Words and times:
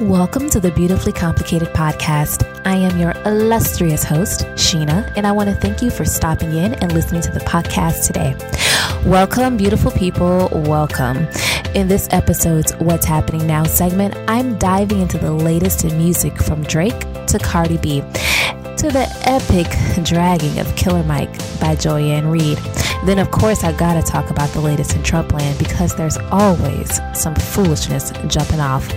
Welcome 0.00 0.50
to 0.50 0.58
the 0.58 0.72
Beautifully 0.72 1.12
Complicated 1.12 1.68
podcast. 1.68 2.50
I 2.66 2.74
am 2.74 2.98
your 2.98 3.12
illustrious 3.24 4.02
host, 4.02 4.40
Sheena, 4.56 5.12
and 5.16 5.24
I 5.24 5.30
want 5.30 5.50
to 5.50 5.54
thank 5.54 5.82
you 5.82 5.90
for 5.90 6.04
stopping 6.04 6.50
in 6.50 6.74
and 6.74 6.92
listening 6.92 7.22
to 7.22 7.30
the 7.30 7.38
podcast 7.38 8.04
today. 8.04 8.34
Welcome, 9.08 9.56
beautiful 9.56 9.92
people. 9.92 10.48
Welcome. 10.52 11.28
In 11.76 11.86
this 11.86 12.08
episode's 12.10 12.72
What's 12.78 13.06
Happening 13.06 13.46
Now 13.46 13.62
segment, 13.62 14.16
I'm 14.26 14.58
diving 14.58 15.00
into 15.00 15.16
the 15.16 15.30
latest 15.30 15.84
in 15.84 15.96
music 15.96 16.42
from 16.42 16.64
Drake 16.64 16.98
to 17.28 17.38
Cardi 17.38 17.78
B 17.78 18.00
to 18.00 18.90
the 18.90 19.06
epic 19.22 19.68
dragging 20.04 20.58
of 20.58 20.74
Killer 20.74 21.04
Mike 21.04 21.38
by 21.60 21.76
Joy-Ann 21.76 22.26
Reid. 22.26 22.58
Then, 23.06 23.20
of 23.20 23.30
course, 23.30 23.62
I 23.62 23.70
gotta 23.70 24.02
talk 24.02 24.30
about 24.30 24.50
the 24.50 24.60
latest 24.60 24.96
in 24.96 25.02
Trumpland 25.02 25.56
because 25.60 25.94
there's 25.94 26.18
always 26.32 27.00
some 27.14 27.36
foolishness 27.36 28.12
jumping 28.26 28.58
off. 28.58 28.92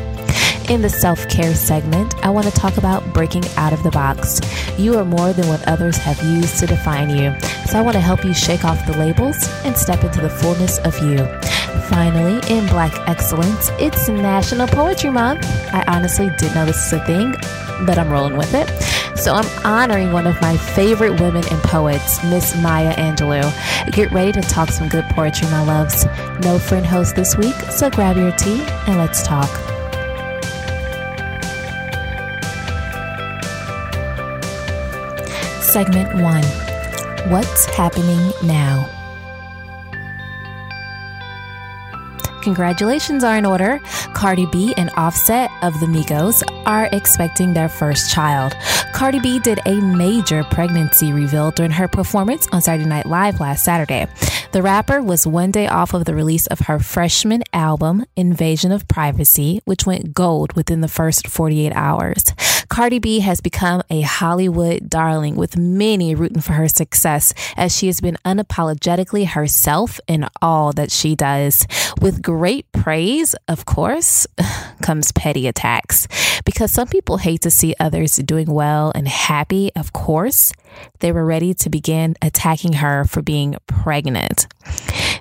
In 0.69 0.81
the 0.81 0.89
self 0.89 1.29
care 1.29 1.55
segment, 1.55 2.13
I 2.25 2.29
want 2.29 2.45
to 2.45 2.51
talk 2.51 2.75
about 2.75 3.13
breaking 3.13 3.45
out 3.55 3.71
of 3.71 3.83
the 3.83 3.91
box. 3.91 4.41
You 4.77 4.97
are 4.97 5.05
more 5.05 5.31
than 5.31 5.47
what 5.47 5.65
others 5.65 5.95
have 5.95 6.21
used 6.21 6.59
to 6.59 6.67
define 6.67 7.09
you. 7.09 7.33
So 7.67 7.79
I 7.79 7.81
want 7.81 7.93
to 7.93 8.01
help 8.01 8.25
you 8.25 8.33
shake 8.33 8.65
off 8.65 8.85
the 8.85 8.97
labels 8.97 9.37
and 9.63 9.77
step 9.77 10.03
into 10.03 10.19
the 10.19 10.29
fullness 10.29 10.79
of 10.79 10.99
you. 11.01 11.25
Finally, 11.87 12.41
in 12.53 12.67
Black 12.67 12.93
Excellence, 13.07 13.69
it's 13.79 14.09
National 14.09 14.67
Poetry 14.67 15.09
Month. 15.09 15.45
I 15.73 15.85
honestly 15.87 16.29
didn't 16.31 16.55
know 16.55 16.65
this 16.65 16.85
is 16.85 16.91
a 16.91 17.05
thing, 17.05 17.31
but 17.85 17.97
I'm 17.97 18.09
rolling 18.09 18.35
with 18.35 18.53
it. 18.53 18.67
So 19.17 19.35
I'm 19.35 19.65
honoring 19.65 20.11
one 20.11 20.27
of 20.27 20.39
my 20.41 20.57
favorite 20.57 21.21
women 21.21 21.45
and 21.49 21.63
poets, 21.63 22.21
Miss 22.25 22.57
Maya 22.57 22.93
Angelou. 22.95 23.53
Get 23.93 24.11
ready 24.11 24.33
to 24.33 24.41
talk 24.41 24.69
some 24.71 24.89
good 24.89 25.05
poetry, 25.11 25.47
my 25.47 25.63
loves. 25.63 26.05
No 26.41 26.59
friend 26.59 26.85
host 26.85 27.15
this 27.15 27.37
week, 27.37 27.55
so 27.71 27.89
grab 27.89 28.17
your 28.17 28.33
tea 28.33 28.61
and 28.85 28.97
let's 28.97 29.23
talk. 29.23 29.76
Segment 35.77 36.11
1 36.23 37.29
What's 37.29 37.65
Happening 37.65 38.31
Now? 38.41 38.89
Congratulations 42.41 43.23
are 43.23 43.37
in 43.37 43.45
order. 43.45 43.79
Cardi 44.15 44.47
B 44.47 44.73
and 44.75 44.89
Offset 44.97 45.51
of 45.61 45.79
the 45.79 45.85
Migos 45.85 46.41
are 46.65 46.89
expecting 46.91 47.53
their 47.53 47.69
first 47.69 48.11
child. 48.11 48.55
Cardi 48.97 49.19
B 49.19 49.37
did 49.37 49.59
a 49.67 49.79
major 49.79 50.43
pregnancy 50.43 51.13
reveal 51.13 51.51
during 51.51 51.69
her 51.69 51.87
performance 51.87 52.47
on 52.51 52.63
Saturday 52.63 52.89
Night 52.89 53.05
Live 53.05 53.39
last 53.39 53.63
Saturday. 53.63 54.07
The 54.53 54.63
rapper 54.63 55.03
was 55.03 55.27
one 55.27 55.51
day 55.51 55.67
off 55.67 55.93
of 55.93 56.05
the 56.05 56.15
release 56.15 56.47
of 56.47 56.61
her 56.61 56.79
freshman 56.79 57.43
album, 57.53 58.05
Invasion 58.15 58.71
of 58.71 58.87
Privacy, 58.87 59.61
which 59.65 59.85
went 59.85 60.15
gold 60.15 60.53
within 60.53 60.81
the 60.81 60.87
first 60.87 61.27
48 61.27 61.73
hours. 61.73 62.33
Cardi 62.69 62.97
B 62.97 63.19
has 63.19 63.39
become 63.39 63.83
a 63.91 64.01
Hollywood 64.01 64.89
darling 64.89 65.35
with 65.35 65.57
many 65.57 66.15
rooting 66.15 66.41
for 66.41 66.53
her 66.53 66.67
success 66.67 67.35
as 67.55 67.77
she 67.77 67.85
has 67.85 68.01
been 68.01 68.17
unapologetically 68.25 69.27
herself 69.27 69.99
in 70.07 70.27
all 70.41 70.73
that 70.73 70.91
she 70.91 71.15
does. 71.15 71.67
With 72.01 72.21
great 72.21 72.71
praise, 72.71 73.35
of 73.47 73.65
course, 73.65 74.25
comes 74.81 75.11
petty 75.11 75.47
attacks 75.47 76.07
because 76.45 76.71
some 76.71 76.87
people 76.87 77.17
hate 77.17 77.41
to 77.41 77.51
see 77.51 77.75
others 77.79 78.15
doing 78.17 78.49
well 78.49 78.86
and 78.95 79.07
happy, 79.07 79.71
of 79.75 79.93
course. 79.93 80.53
They 80.99 81.11
were 81.11 81.25
ready 81.25 81.53
to 81.55 81.69
begin 81.69 82.15
attacking 82.21 82.73
her 82.73 83.05
for 83.05 83.21
being 83.21 83.55
pregnant. 83.67 84.47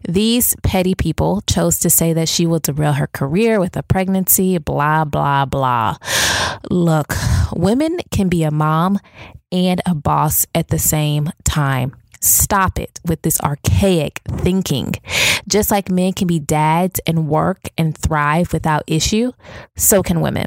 These 0.09 0.55
petty 0.63 0.95
people 0.95 1.43
chose 1.43 1.79
to 1.81 1.91
say 1.91 2.13
that 2.13 2.29
she 2.29 2.47
will 2.47 2.59
derail 2.59 2.95
her 2.95 3.07
career 3.07 3.59
with 3.59 3.77
a 3.77 3.83
pregnancy, 3.83 4.59
blah, 4.59 5.05
blah, 5.05 5.45
blah. 5.45 5.97
Look, 6.71 7.15
women 7.53 7.99
can 8.11 8.29
be 8.29 8.43
a 8.45 8.51
mom 8.51 8.99
and 9.51 9.81
a 9.87 9.95
boss 9.95 10.47
at 10.55 10.69
the 10.69 10.79
same 10.79 11.31
time. 11.45 11.95
Stop 12.21 12.79
it 12.79 12.99
with 13.05 13.23
this 13.23 13.41
archaic 13.41 14.21
thinking. 14.29 14.95
Just 15.49 15.71
like 15.71 15.91
men 15.91 16.13
can 16.13 16.27
be 16.27 16.39
dads 16.39 17.01
and 17.07 17.29
work 17.29 17.69
and 17.79 17.97
thrive 17.97 18.53
without 18.53 18.83
issue, 18.87 19.33
so 19.77 20.03
can 20.03 20.21
women. 20.21 20.47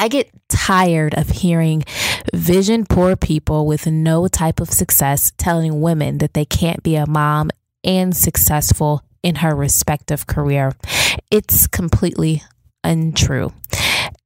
I 0.00 0.08
get 0.08 0.30
tired 0.48 1.12
of 1.14 1.28
hearing 1.28 1.84
vision 2.32 2.86
poor 2.86 3.16
people 3.16 3.66
with 3.66 3.86
no 3.86 4.28
type 4.28 4.58
of 4.58 4.70
success 4.70 5.30
telling 5.36 5.82
women 5.82 6.16
that 6.18 6.32
they 6.32 6.46
can't 6.46 6.82
be 6.82 6.96
a 6.96 7.06
mom 7.06 7.50
and 7.84 8.16
successful 8.16 9.04
in 9.22 9.36
her 9.36 9.54
respective 9.54 10.26
career. 10.26 10.72
It's 11.30 11.66
completely 11.66 12.42
untrue. 12.82 13.52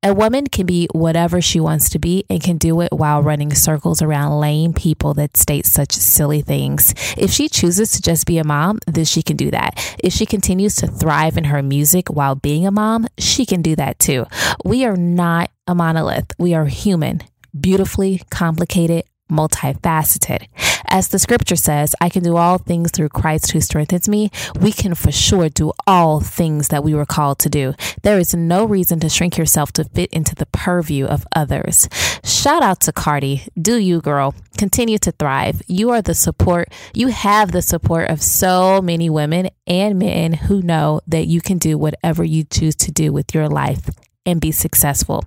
A 0.04 0.14
woman 0.14 0.46
can 0.46 0.66
be 0.66 0.86
whatever 0.92 1.40
she 1.40 1.58
wants 1.58 1.88
to 1.88 1.98
be 1.98 2.24
and 2.30 2.40
can 2.40 2.58
do 2.58 2.80
it 2.82 2.92
while 2.92 3.22
running 3.22 3.52
circles 3.54 4.00
around 4.00 4.38
lame 4.38 4.74
people 4.74 5.14
that 5.14 5.36
state 5.36 5.66
such 5.66 5.92
silly 5.92 6.42
things. 6.42 6.94
If 7.16 7.30
she 7.30 7.48
chooses 7.48 7.90
to 7.92 8.02
just 8.02 8.26
be 8.26 8.38
a 8.38 8.44
mom, 8.44 8.78
then 8.86 9.06
she 9.06 9.22
can 9.22 9.36
do 9.36 9.50
that. 9.50 9.96
If 9.98 10.12
she 10.12 10.26
continues 10.26 10.76
to 10.76 10.86
thrive 10.86 11.36
in 11.36 11.44
her 11.44 11.62
music 11.62 12.10
while 12.10 12.34
being 12.34 12.66
a 12.66 12.70
mom, 12.70 13.08
she 13.18 13.44
can 13.44 13.62
do 13.62 13.74
that 13.76 13.98
too. 13.98 14.26
We 14.62 14.84
are 14.84 14.96
not 14.96 15.50
a 15.66 15.74
monolith, 15.74 16.32
we 16.38 16.54
are 16.54 16.66
human, 16.66 17.22
beautifully 17.58 18.20
complicated, 18.30 19.04
multifaceted. 19.30 20.46
As 20.86 21.08
the 21.08 21.18
scripture 21.18 21.56
says, 21.56 21.94
I 22.00 22.10
can 22.10 22.22
do 22.22 22.36
all 22.36 22.58
things 22.58 22.90
through 22.90 23.08
Christ 23.08 23.50
who 23.50 23.60
strengthens 23.62 24.08
me. 24.08 24.30
We 24.60 24.70
can 24.70 24.94
for 24.94 25.10
sure 25.10 25.48
do 25.48 25.72
all 25.86 26.20
things 26.20 26.68
that 26.68 26.84
we 26.84 26.94
were 26.94 27.06
called 27.06 27.38
to 27.40 27.48
do. 27.48 27.74
There 28.02 28.18
is 28.18 28.34
no 28.34 28.66
reason 28.66 29.00
to 29.00 29.08
shrink 29.08 29.38
yourself 29.38 29.72
to 29.72 29.84
fit 29.84 30.12
into 30.12 30.34
the 30.34 30.46
purview 30.46 31.06
of 31.06 31.26
others. 31.34 31.88
Shout 32.22 32.62
out 32.62 32.80
to 32.82 32.92
Cardi. 32.92 33.48
Do 33.60 33.76
you, 33.76 34.02
girl? 34.02 34.34
Continue 34.58 34.98
to 34.98 35.12
thrive. 35.12 35.62
You 35.66 35.90
are 35.90 36.02
the 36.02 36.14
support, 36.14 36.68
you 36.92 37.08
have 37.08 37.52
the 37.52 37.62
support 37.62 38.10
of 38.10 38.22
so 38.22 38.82
many 38.82 39.08
women 39.08 39.48
and 39.66 39.98
men 39.98 40.34
who 40.34 40.60
know 40.60 41.00
that 41.06 41.26
you 41.26 41.40
can 41.40 41.56
do 41.56 41.78
whatever 41.78 42.22
you 42.22 42.44
choose 42.44 42.76
to 42.76 42.92
do 42.92 43.12
with 43.12 43.34
your 43.34 43.48
life 43.48 43.88
and 44.26 44.40
be 44.40 44.52
successful. 44.52 45.24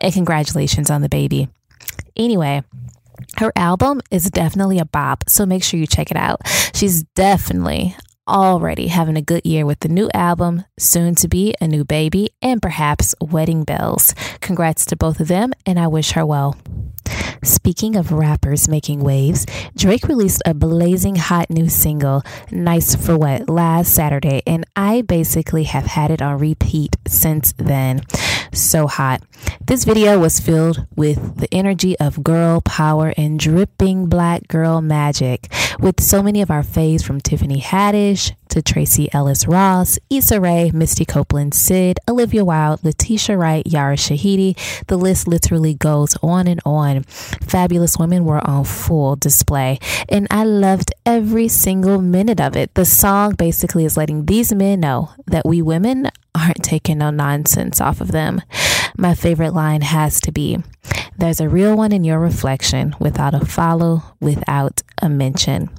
And 0.00 0.12
congratulations 0.12 0.90
on 0.90 1.02
the 1.02 1.08
baby. 1.08 1.48
Anyway, 2.16 2.62
her 3.36 3.52
album 3.56 4.00
is 4.10 4.30
definitely 4.30 4.78
a 4.78 4.84
bop, 4.84 5.24
so 5.28 5.46
make 5.46 5.62
sure 5.62 5.78
you 5.78 5.86
check 5.86 6.10
it 6.10 6.16
out. 6.16 6.40
She's 6.74 7.02
definitely 7.14 7.96
already 8.26 8.88
having 8.88 9.16
a 9.16 9.22
good 9.22 9.44
year 9.44 9.64
with 9.64 9.80
the 9.80 9.88
new 9.88 10.08
album, 10.12 10.64
soon 10.78 11.14
to 11.16 11.28
be 11.28 11.54
a 11.60 11.66
new 11.66 11.84
baby, 11.84 12.30
and 12.42 12.60
perhaps 12.60 13.14
wedding 13.20 13.64
bells. 13.64 14.14
Congrats 14.40 14.84
to 14.86 14.96
both 14.96 15.18
of 15.20 15.28
them, 15.28 15.52
and 15.64 15.78
I 15.78 15.86
wish 15.86 16.12
her 16.12 16.26
well. 16.26 16.56
Speaking 17.42 17.96
of 17.96 18.12
rappers 18.12 18.68
making 18.68 19.00
waves, 19.00 19.46
Drake 19.76 20.08
released 20.08 20.42
a 20.44 20.54
blazing 20.54 21.16
hot 21.16 21.50
new 21.50 21.68
single, 21.68 22.22
Nice 22.50 22.94
for 22.94 23.16
What, 23.16 23.48
last 23.48 23.94
Saturday, 23.94 24.42
and 24.46 24.64
I 24.76 25.02
basically 25.02 25.64
have 25.64 25.86
had 25.86 26.10
it 26.10 26.22
on 26.22 26.38
repeat 26.38 26.96
since 27.06 27.52
then. 27.56 28.02
So 28.52 28.86
hot. 28.86 29.22
This 29.64 29.84
video 29.84 30.18
was 30.18 30.40
filled 30.40 30.86
with 30.96 31.36
the 31.36 31.52
energy 31.52 31.98
of 31.98 32.24
girl 32.24 32.60
power 32.62 33.12
and 33.16 33.38
dripping 33.38 34.06
black 34.06 34.48
girl 34.48 34.80
magic, 34.80 35.52
with 35.78 36.00
so 36.00 36.22
many 36.22 36.42
of 36.42 36.50
our 36.50 36.62
faves 36.62 37.04
from 37.04 37.20
Tiffany 37.20 37.60
Haddish 37.60 38.32
to 38.58 38.72
Tracee 38.72 39.08
Ellis 39.12 39.46
Ross, 39.46 39.98
Issa 40.10 40.40
Rae, 40.40 40.70
Misty 40.72 41.04
Copeland, 41.04 41.54
Syd, 41.54 42.00
Olivia 42.08 42.44
Wilde, 42.44 42.82
Letitia 42.82 43.38
Wright, 43.38 43.64
Yara 43.66 43.96
Shahidi. 43.96 44.56
The 44.86 44.96
list 44.96 45.28
literally 45.28 45.74
goes 45.74 46.16
on 46.22 46.48
and 46.48 46.60
on. 46.64 47.04
Fabulous 47.04 47.98
women 47.98 48.24
were 48.24 48.44
on 48.44 48.64
full 48.64 49.14
display, 49.14 49.78
and 50.08 50.26
I 50.30 50.44
loved 50.44 50.92
every 51.06 51.46
single 51.48 52.02
minute 52.02 52.40
of 52.40 52.56
it. 52.56 52.74
The 52.74 52.84
song 52.84 53.34
basically 53.34 53.84
is 53.84 53.96
letting 53.96 54.26
these 54.26 54.52
men 54.52 54.80
know 54.80 55.12
that 55.26 55.46
we 55.46 55.62
women 55.62 56.10
aren't 56.34 56.64
taking 56.64 56.98
no 56.98 57.10
nonsense 57.10 57.80
off 57.80 58.00
of 58.00 58.10
them. 58.10 58.42
My 58.96 59.14
favorite 59.14 59.54
line 59.54 59.82
has 59.82 60.20
to 60.22 60.32
be 60.32 60.58
There's 61.16 61.40
a 61.40 61.48
real 61.48 61.76
one 61.76 61.92
in 61.92 62.02
your 62.02 62.18
reflection 62.18 62.96
without 62.98 63.34
a 63.34 63.44
follow, 63.44 64.02
without 64.20 64.82
a 65.00 65.08
mention. 65.08 65.70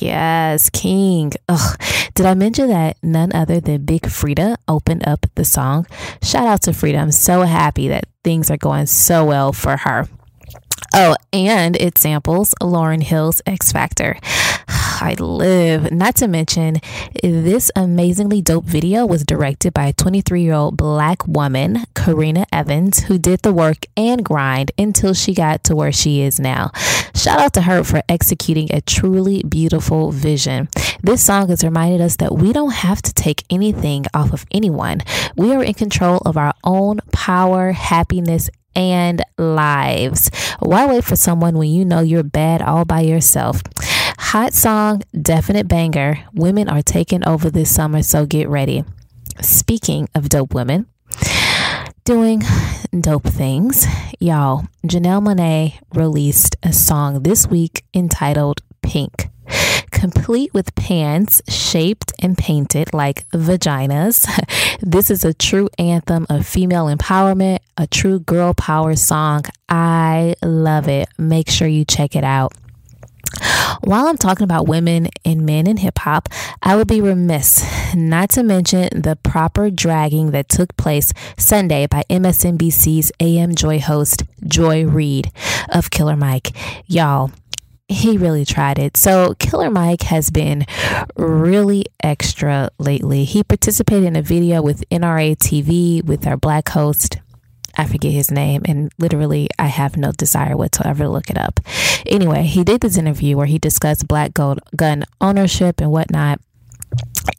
Yes, 0.00 0.70
King. 0.70 1.32
Ugh. 1.48 1.80
Did 2.14 2.26
I 2.26 2.34
mention 2.34 2.68
that 2.68 2.96
none 3.02 3.32
other 3.32 3.60
than 3.60 3.84
Big 3.84 4.02
Freedia 4.02 4.56
opened 4.66 5.06
up 5.06 5.26
the 5.34 5.44
song? 5.44 5.86
Shout 6.22 6.46
out 6.46 6.62
to 6.62 6.70
Freedia. 6.70 7.00
I'm 7.00 7.12
so 7.12 7.42
happy 7.42 7.88
that 7.88 8.04
things 8.24 8.50
are 8.50 8.56
going 8.56 8.86
so 8.86 9.24
well 9.24 9.52
for 9.52 9.76
her. 9.76 10.08
Oh, 10.94 11.16
and 11.32 11.76
it 11.76 11.98
samples 11.98 12.54
Lauryn 12.60 13.02
Hill's 13.02 13.42
Ex-Factor. 13.46 14.18
I 15.00 15.14
live. 15.18 15.92
Not 15.92 16.16
to 16.16 16.28
mention, 16.28 16.80
this 17.22 17.70
amazingly 17.76 18.42
dope 18.42 18.64
video 18.64 19.06
was 19.06 19.22
directed 19.24 19.72
by 19.72 19.86
a 19.86 19.92
23 19.92 20.42
year 20.42 20.54
old 20.54 20.76
black 20.76 21.26
woman, 21.26 21.84
Karena 21.94 22.46
Evans, 22.52 23.04
who 23.04 23.18
did 23.18 23.42
the 23.42 23.52
work 23.52 23.86
and 23.96 24.24
grind 24.24 24.72
until 24.76 25.14
she 25.14 25.34
got 25.34 25.62
to 25.64 25.76
where 25.76 25.92
she 25.92 26.22
is 26.22 26.40
now. 26.40 26.72
Shout 27.14 27.38
out 27.38 27.52
to 27.54 27.62
her 27.62 27.84
for 27.84 28.02
executing 28.08 28.72
a 28.72 28.80
truly 28.80 29.42
beautiful 29.42 30.10
vision. 30.10 30.68
This 31.02 31.22
song 31.22 31.48
has 31.48 31.62
reminded 31.62 32.00
us 32.00 32.16
that 32.16 32.34
we 32.34 32.52
don't 32.52 32.72
have 32.72 33.00
to 33.02 33.14
take 33.14 33.44
anything 33.50 34.06
off 34.14 34.32
of 34.32 34.46
anyone. 34.50 35.02
We 35.36 35.52
are 35.52 35.62
in 35.62 35.74
control 35.74 36.18
of 36.26 36.36
our 36.36 36.54
own 36.64 37.00
power, 37.12 37.72
happiness, 37.72 38.50
and 38.74 39.22
lives. 39.36 40.30
Why 40.60 40.86
wait 40.86 41.04
for 41.04 41.16
someone 41.16 41.58
when 41.58 41.70
you 41.70 41.84
know 41.84 42.00
you're 42.00 42.22
bad 42.22 42.62
all 42.62 42.84
by 42.84 43.00
yourself? 43.00 43.62
Hot 44.18 44.52
song, 44.52 45.02
definite 45.20 45.68
banger. 45.68 46.18
Women 46.34 46.68
are 46.68 46.82
taking 46.82 47.26
over 47.26 47.50
this 47.50 47.74
summer, 47.74 48.02
so 48.02 48.26
get 48.26 48.48
ready. 48.48 48.84
Speaking 49.40 50.08
of 50.14 50.28
dope 50.28 50.54
women, 50.54 50.86
doing 52.04 52.42
dope 53.00 53.24
things, 53.24 53.86
y'all, 54.18 54.66
Janelle 54.86 55.22
Monáe 55.22 55.78
released 55.94 56.56
a 56.62 56.72
song 56.72 57.22
this 57.22 57.46
week 57.46 57.84
entitled 57.94 58.60
Pink 58.82 59.30
complete 59.98 60.54
with 60.54 60.74
pants 60.76 61.42
shaped 61.48 62.12
and 62.20 62.38
painted 62.38 62.94
like 62.94 63.28
vaginas. 63.30 64.26
This 64.80 65.10
is 65.10 65.24
a 65.24 65.34
true 65.34 65.68
anthem 65.76 66.24
of 66.30 66.46
female 66.46 66.86
empowerment, 66.86 67.58
a 67.76 67.88
true 67.88 68.20
girl 68.20 68.54
power 68.54 68.94
song. 68.94 69.42
I 69.68 70.36
love 70.40 70.86
it. 70.86 71.08
Make 71.18 71.50
sure 71.50 71.66
you 71.66 71.84
check 71.84 72.14
it 72.14 72.22
out. 72.22 72.52
While 73.82 74.06
I'm 74.06 74.16
talking 74.16 74.44
about 74.44 74.68
women 74.68 75.08
and 75.24 75.44
men 75.44 75.66
in 75.66 75.78
hip 75.78 75.98
hop, 75.98 76.28
I 76.62 76.76
would 76.76 76.86
be 76.86 77.00
remiss 77.00 77.64
not 77.94 78.30
to 78.30 78.42
mention 78.42 79.02
the 79.02 79.16
proper 79.16 79.70
dragging 79.70 80.30
that 80.30 80.48
took 80.48 80.76
place 80.76 81.12
Sunday 81.36 81.86
by 81.86 82.04
MSNBC's 82.08 83.10
AM 83.20 83.54
Joy 83.54 83.80
host, 83.80 84.22
Joy 84.46 84.84
Reid 84.84 85.30
of 85.68 85.90
Killer 85.90 86.16
Mike. 86.16 86.52
Y'all, 86.86 87.32
he 87.88 88.18
really 88.18 88.44
tried 88.44 88.78
it. 88.78 88.96
So, 88.96 89.34
Killer 89.38 89.70
Mike 89.70 90.02
has 90.02 90.30
been 90.30 90.66
really 91.16 91.86
extra 92.02 92.70
lately. 92.78 93.24
He 93.24 93.42
participated 93.42 94.04
in 94.04 94.16
a 94.16 94.22
video 94.22 94.60
with 94.62 94.88
NRA 94.90 95.36
TV 95.36 96.04
with 96.04 96.26
our 96.26 96.36
black 96.36 96.68
host. 96.68 97.18
I 97.76 97.86
forget 97.86 98.12
his 98.12 98.30
name, 98.30 98.62
and 98.66 98.92
literally, 98.98 99.48
I 99.58 99.68
have 99.68 99.96
no 99.96 100.12
desire 100.12 100.56
whatsoever 100.56 101.04
to 101.04 101.10
look 101.10 101.30
it 101.30 101.38
up. 101.38 101.60
Anyway, 102.06 102.42
he 102.42 102.64
did 102.64 102.80
this 102.80 102.98
interview 102.98 103.36
where 103.36 103.46
he 103.46 103.58
discussed 103.58 104.08
black 104.08 104.34
gold 104.34 104.60
gun 104.76 105.04
ownership 105.20 105.80
and 105.80 105.90
whatnot. 105.90 106.40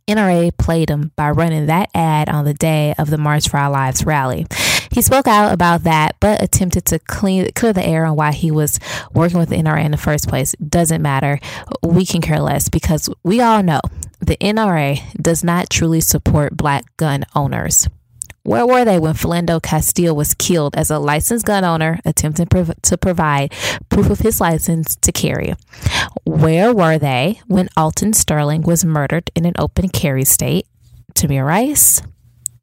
NRA 0.07 0.55
played 0.57 0.89
him 0.89 1.11
by 1.15 1.29
running 1.29 1.67
that 1.67 1.89
ad 1.93 2.29
on 2.29 2.45
the 2.45 2.53
day 2.53 2.95
of 2.97 3.09
the 3.09 3.17
March 3.17 3.49
for 3.49 3.57
Our 3.57 3.69
Lives 3.69 4.05
rally. 4.05 4.47
He 4.91 5.01
spoke 5.01 5.27
out 5.27 5.53
about 5.53 5.83
that, 5.83 6.15
but 6.19 6.41
attempted 6.41 6.85
to 6.85 6.99
clean 6.99 7.51
clear 7.53 7.73
the 7.73 7.85
air 7.85 8.05
on 8.05 8.15
why 8.15 8.31
he 8.31 8.51
was 8.51 8.79
working 9.13 9.39
with 9.39 9.49
the 9.49 9.57
NRA 9.57 9.85
in 9.85 9.91
the 9.91 9.97
first 9.97 10.27
place. 10.27 10.53
Doesn't 10.55 11.01
matter. 11.01 11.39
We 11.83 12.05
can 12.05 12.21
care 12.21 12.39
less 12.39 12.69
because 12.69 13.09
we 13.23 13.41
all 13.41 13.63
know 13.63 13.81
the 14.19 14.37
NRA 14.37 15.01
does 15.21 15.43
not 15.43 15.69
truly 15.69 16.01
support 16.01 16.57
black 16.57 16.85
gun 16.97 17.25
owners. 17.35 17.87
Where 18.43 18.65
were 18.65 18.85
they 18.85 18.99
when 18.99 19.13
Philando 19.13 19.61
Castile 19.61 20.15
was 20.15 20.33
killed 20.33 20.75
as 20.75 20.89
a 20.89 20.97
licensed 20.97 21.45
gun 21.45 21.63
owner 21.63 21.99
attempting 22.05 22.47
to 22.47 22.97
provide 22.97 23.53
proof 23.89 24.09
of 24.09 24.19
his 24.19 24.41
license 24.41 24.95
to 24.95 25.11
carry? 25.11 25.53
Where 26.25 26.73
were 26.73 26.97
they 26.97 27.41
when 27.47 27.69
Alton 27.77 28.13
Sterling 28.13 28.63
was 28.63 28.85
murdered 28.85 29.29
in 29.35 29.45
an 29.45 29.53
open 29.59 29.89
carry 29.89 30.25
state? 30.25 30.65
Tamir 31.13 31.45
Rice, 31.45 32.01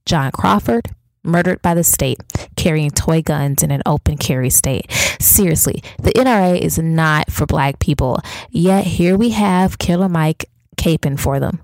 John 0.06 0.32
Crawford, 0.32 0.88
murdered 1.26 1.61
by 1.62 1.75
the 1.75 1.84
state, 1.84 2.19
carrying 2.56 2.90
toy 2.90 3.23
guns 3.23 3.62
in 3.62 3.70
an 3.70 3.82
open 3.84 4.17
carry 4.17 4.50
state. 4.50 4.90
Seriously, 5.20 5.82
the 5.99 6.12
NRA 6.12 6.58
is 6.58 6.78
not 6.78 7.31
for 7.31 7.46
black 7.46 7.78
people. 7.78 8.20
Yet 8.50 8.84
here 8.84 9.17
we 9.17 9.31
have 9.31 9.78
Killer 9.78 10.08
Mike 10.08 10.46
caping 10.76 11.19
for 11.19 11.40
them. 11.40 11.61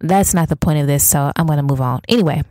That's 0.00 0.34
not 0.34 0.48
the 0.48 0.56
point 0.56 0.78
of 0.78 0.86
this, 0.86 1.06
so 1.06 1.32
I'm 1.36 1.46
going 1.46 1.56
to 1.56 1.62
move 1.62 1.80
on. 1.80 2.00
Anyway, 2.08 2.42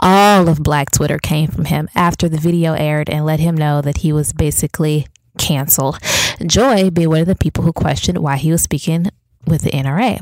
all 0.00 0.48
of 0.48 0.62
Black 0.62 0.90
Twitter 0.90 1.18
came 1.18 1.48
from 1.48 1.66
him 1.66 1.88
after 1.94 2.28
the 2.28 2.38
video 2.38 2.74
aired 2.74 3.08
and 3.08 3.24
let 3.24 3.40
him 3.40 3.56
know 3.56 3.80
that 3.80 3.98
he 3.98 4.12
was 4.12 4.32
basically 4.32 5.06
canceled. 5.38 5.98
Joy 6.44 6.90
being 6.90 7.08
one 7.08 7.20
of 7.20 7.26
the 7.26 7.36
people 7.36 7.64
who 7.64 7.72
questioned 7.72 8.18
why 8.18 8.36
he 8.36 8.50
was 8.50 8.62
speaking 8.62 9.06
with 9.46 9.62
the 9.62 9.70
NRA. 9.70 10.20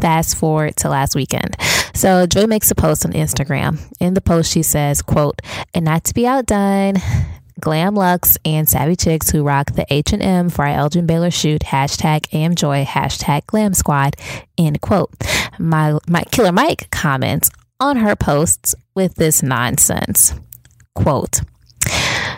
Fast 0.00 0.36
forward 0.36 0.76
to 0.76 0.88
last 0.88 1.14
weekend. 1.14 1.56
So 1.94 2.26
Joy 2.26 2.46
makes 2.46 2.70
a 2.70 2.74
post 2.74 3.04
on 3.06 3.12
Instagram. 3.12 3.78
In 4.00 4.14
the 4.14 4.20
post, 4.20 4.52
she 4.52 4.62
says, 4.62 5.02
quote, 5.02 5.40
and 5.72 5.84
not 5.84 6.04
to 6.04 6.14
be 6.14 6.26
outdone, 6.26 6.94
Glam 7.60 7.94
Lux 7.94 8.36
and 8.44 8.68
Savvy 8.68 8.96
Chicks 8.96 9.30
who 9.30 9.42
rock 9.42 9.72
the 9.72 9.86
H&M 9.88 10.50
for 10.50 10.66
our 10.66 10.74
Elgin 10.74 11.06
Baylor 11.06 11.30
shoot, 11.30 11.62
hashtag 11.62 12.22
AmJoy, 12.30 12.84
hashtag 12.84 13.46
Glam 13.46 13.74
Squad, 13.74 14.16
end 14.58 14.80
quote. 14.80 15.10
My, 15.58 15.98
my 16.08 16.24
Killer 16.24 16.52
Mike 16.52 16.90
comments 16.90 17.50
on 17.78 17.96
her 17.96 18.16
posts 18.16 18.74
with 18.94 19.14
this 19.14 19.42
nonsense. 19.42 20.34
Quote, 20.94 21.40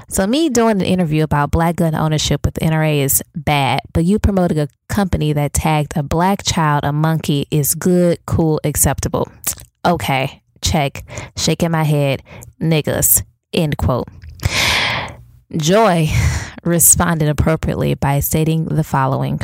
so, 0.09 0.27
me 0.27 0.49
doing 0.49 0.81
an 0.81 0.87
interview 0.87 1.25
about 1.25 1.51
black 1.51 1.77
gun 1.77 1.95
ownership 1.95 2.45
with 2.45 2.55
the 2.55 2.61
NRA 2.61 2.99
is 2.99 3.23
bad, 3.35 3.81
but 3.93 4.05
you 4.05 4.19
promoting 4.19 4.59
a 4.61 4.69
company 4.89 5.33
that 5.33 5.53
tagged 5.53 5.97
a 5.97 6.03
black 6.03 6.45
child 6.45 6.85
a 6.85 6.93
monkey 6.93 7.49
is 7.51 7.75
good, 7.75 8.19
cool, 8.25 8.61
acceptable. 8.63 9.29
Okay, 9.85 10.43
check. 10.61 11.05
Shaking 11.37 11.73
my 11.73 11.83
head, 11.83 12.23
niggas. 12.61 13.25
End 13.53 13.77
quote. 13.79 14.09
Joy 15.57 16.09
responded 16.63 17.29
appropriately 17.29 17.95
by 17.95 18.21
stating 18.21 18.67
the 18.67 18.85
following 18.85 19.41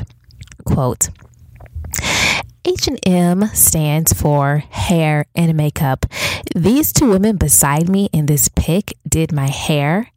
quote 0.64 1.08
H&M 2.64 3.46
stands 3.54 4.12
for 4.12 4.58
hair 4.70 5.26
and 5.34 5.56
makeup. 5.56 6.06
These 6.54 6.92
two 6.92 7.08
women 7.08 7.36
beside 7.36 7.88
me 7.88 8.08
in 8.12 8.26
this 8.26 8.48
pic 8.48 8.96
did 9.08 9.32
my 9.32 9.48
hair, 9.48 10.12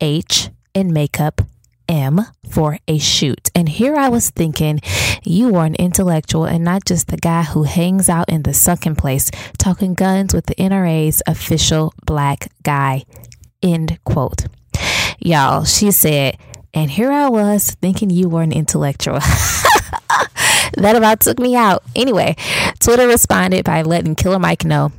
H, 0.00 0.50
in 0.74 0.92
makeup, 0.92 1.42
M, 1.88 2.20
for 2.48 2.78
a 2.86 2.98
shoot. 2.98 3.50
And 3.54 3.68
here 3.68 3.96
I 3.96 4.08
was 4.08 4.30
thinking 4.30 4.80
you 5.24 5.56
are 5.56 5.66
an 5.66 5.74
intellectual 5.74 6.44
and 6.44 6.64
not 6.64 6.84
just 6.84 7.08
the 7.08 7.16
guy 7.16 7.42
who 7.42 7.64
hangs 7.64 8.08
out 8.08 8.28
in 8.28 8.42
the 8.42 8.54
sunken 8.54 8.94
place 8.94 9.30
talking 9.58 9.94
guns 9.94 10.32
with 10.32 10.46
the 10.46 10.54
NRA's 10.54 11.22
official 11.26 11.92
black 12.06 12.48
guy. 12.62 13.04
End 13.62 13.98
quote. 14.04 14.46
Y'all, 15.18 15.64
she 15.64 15.90
said, 15.90 16.38
and 16.72 16.90
here 16.90 17.10
I 17.10 17.28
was 17.28 17.72
thinking 17.82 18.10
you 18.10 18.28
were 18.28 18.42
an 18.42 18.52
intellectual. 18.52 19.18
that 20.76 20.94
about 20.96 21.20
took 21.20 21.38
me 21.38 21.56
out. 21.56 21.82
Anyway, 21.96 22.36
Twitter 22.78 23.08
responded 23.08 23.64
by 23.64 23.82
letting 23.82 24.14
Killer 24.14 24.38
Mike 24.38 24.64
know 24.64 24.92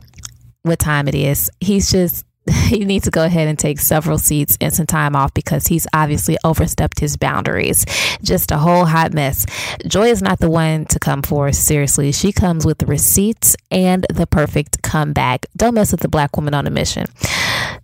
what 0.63 0.79
time 0.79 1.07
it 1.07 1.15
is. 1.15 1.49
He's 1.59 1.89
just 1.89 2.25
he 2.65 2.85
needs 2.85 3.05
to 3.05 3.11
go 3.11 3.23
ahead 3.23 3.47
and 3.47 3.59
take 3.59 3.79
several 3.79 4.17
seats 4.17 4.57
and 4.59 4.73
some 4.73 4.87
time 4.87 5.15
off 5.15 5.33
because 5.33 5.67
he's 5.67 5.85
obviously 5.93 6.37
overstepped 6.43 6.99
his 6.99 7.15
boundaries. 7.17 7.85
Just 8.23 8.51
a 8.51 8.57
whole 8.57 8.85
hot 8.85 9.13
mess. 9.13 9.45
Joy 9.85 10.07
is 10.07 10.21
not 10.21 10.39
the 10.39 10.49
one 10.49 10.85
to 10.85 10.99
come 10.99 11.21
for 11.21 11.51
seriously. 11.51 12.11
She 12.11 12.31
comes 12.31 12.65
with 12.65 12.79
the 12.79 12.87
receipts 12.87 13.55
and 13.69 14.07
the 14.11 14.25
perfect 14.25 14.81
comeback. 14.81 15.45
Don't 15.55 15.75
mess 15.75 15.91
with 15.91 16.01
the 16.01 16.07
black 16.07 16.35
woman 16.35 16.55
on 16.55 16.65
a 16.65 16.71
mission. 16.71 17.05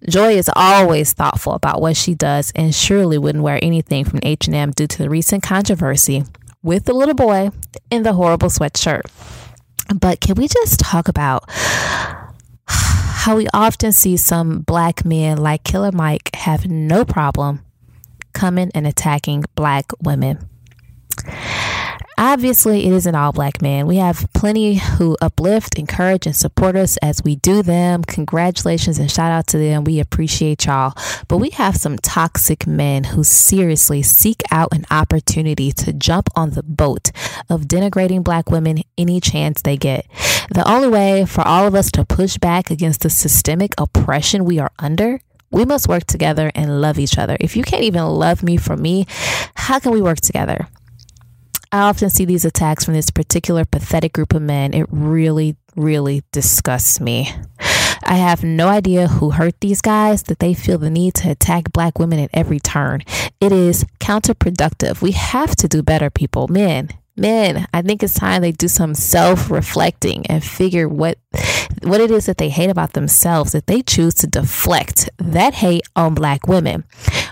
Joy 0.09 0.33
is 0.33 0.49
always 0.55 1.13
thoughtful 1.13 1.53
about 1.53 1.79
what 1.79 1.95
she 1.95 2.15
does 2.15 2.51
and 2.55 2.73
surely 2.73 3.17
wouldn't 3.17 3.43
wear 3.43 3.59
anything 3.61 4.05
from 4.05 4.19
H&M 4.23 4.71
due 4.71 4.87
to 4.87 4.97
the 4.97 5.09
recent 5.09 5.43
controversy 5.43 6.23
with 6.63 6.85
the 6.85 6.93
little 6.93 7.15
boy 7.15 7.51
in 7.91 8.03
the 8.03 8.13
horrible 8.13 8.49
sweatshirt. 8.49 9.03
But 9.99 10.19
can 10.19 10.35
we 10.35 10.47
just 10.47 10.79
talk 10.79 11.07
about 11.07 11.49
how 13.27 13.35
we 13.35 13.45
often 13.53 13.91
see 13.91 14.15
some 14.15 14.59
black 14.59 15.03
men 15.03 15.37
like 15.37 15.61
Killer 15.65 15.91
Mike 15.91 16.33
have 16.33 16.65
no 16.65 17.03
problem 17.03 17.61
coming 18.31 18.71
and 18.73 18.87
attacking 18.87 19.43
black 19.53 19.91
women. 20.01 20.47
Obviously, 22.19 22.87
it 22.87 22.93
isn't 22.93 23.13
all 23.13 23.31
black 23.31 23.61
men. 23.61 23.85
We 23.85 23.97
have 23.97 24.27
plenty 24.33 24.75
who 24.75 25.15
uplift, 25.21 25.77
encourage, 25.77 26.25
and 26.25 26.35
support 26.35 26.75
us 26.75 26.97
as 26.97 27.23
we 27.23 27.35
do 27.35 27.61
them. 27.61 28.03
Congratulations 28.03 28.97
and 28.97 29.11
shout 29.11 29.31
out 29.31 29.45
to 29.47 29.59
them. 29.59 29.83
We 29.83 29.99
appreciate 29.99 30.65
y'all. 30.65 30.93
But 31.27 31.37
we 31.37 31.51
have 31.51 31.77
some 31.77 31.97
toxic 31.97 32.65
men 32.65 33.03
who 33.03 33.23
seriously 33.23 34.01
seek 34.01 34.41
out 34.49 34.73
an 34.73 34.85
opportunity 34.89 35.71
to 35.73 35.93
jump 35.93 36.29
on 36.35 36.51
the 36.51 36.63
boat 36.63 37.11
of 37.49 37.65
denigrating 37.67 38.23
black 38.23 38.49
women 38.49 38.81
any 38.97 39.19
chance 39.19 39.61
they 39.61 39.77
get. 39.77 40.07
The 40.49 40.67
only 40.67 40.87
way 40.87 41.23
for 41.25 41.41
all 41.47 41.67
of 41.67 41.75
us 41.75 41.91
to 41.91 42.03
push 42.03 42.37
back 42.37 42.71
against 42.71 43.01
the 43.01 43.11
systemic 43.11 43.73
oppression 43.77 44.43
we 44.43 44.57
are 44.57 44.71
under 44.79 45.21
we 45.49 45.63
must 45.63 45.87
work 45.87 46.03
together 46.03 46.51
and 46.55 46.81
love 46.81 46.99
each 46.99 47.17
other. 47.17 47.37
If 47.39 47.55
you 47.55 47.63
can't 47.63 47.83
even 47.83 48.03
love 48.03 48.43
me 48.43 48.57
for 48.57 48.75
me, 48.75 49.07
how 49.55 49.79
can 49.79 49.93
we 49.93 50.01
work 50.01 50.19
together? 50.19 50.67
I 51.77 51.81
often 51.81 52.09
see 52.09 52.25
these 52.25 52.43
attacks 52.43 52.85
from 52.85 52.95
this 52.95 53.11
particular 53.11 53.63
pathetic 53.63 54.11
group 54.13 54.33
of 54.33 54.41
men. 54.41 54.73
It 54.73 54.87
really, 54.89 55.57
really 55.75 56.23
disgusts 56.31 56.99
me. 56.99 57.31
I 58.03 58.15
have 58.15 58.43
no 58.43 58.67
idea 58.67 59.07
who 59.07 59.29
hurt 59.29 59.61
these 59.61 59.79
guys 59.79 60.23
that 60.23 60.39
they 60.39 60.55
feel 60.55 60.79
the 60.79 60.89
need 60.89 61.13
to 61.15 61.29
attack 61.29 61.71
black 61.71 61.99
women 61.99 62.17
at 62.17 62.31
every 62.33 62.59
turn. 62.59 63.03
It 63.39 63.51
is 63.51 63.85
counterproductive. 63.99 65.03
We 65.03 65.11
have 65.11 65.55
to 65.57 65.67
do 65.67 65.83
better, 65.83 66.09
people, 66.09 66.47
men. 66.47 66.89
Men, 67.17 67.67
I 67.73 67.81
think 67.81 68.03
it's 68.03 68.13
time 68.13 68.43
they 68.43 68.51
do 68.51 68.67
some 68.67 68.93
self-reflecting 68.93 70.27
and 70.27 70.43
figure 70.43 70.87
what 70.87 71.17
what 71.83 71.99
it 72.01 72.11
is 72.11 72.25
that 72.27 72.37
they 72.37 72.49
hate 72.49 72.69
about 72.69 72.93
themselves 72.93 73.51
that 73.51 73.67
they 73.67 73.81
choose 73.81 74.13
to 74.15 74.27
deflect 74.27 75.09
that 75.17 75.55
hate 75.55 75.83
on 75.95 76.13
black 76.13 76.47
women. 76.47 76.83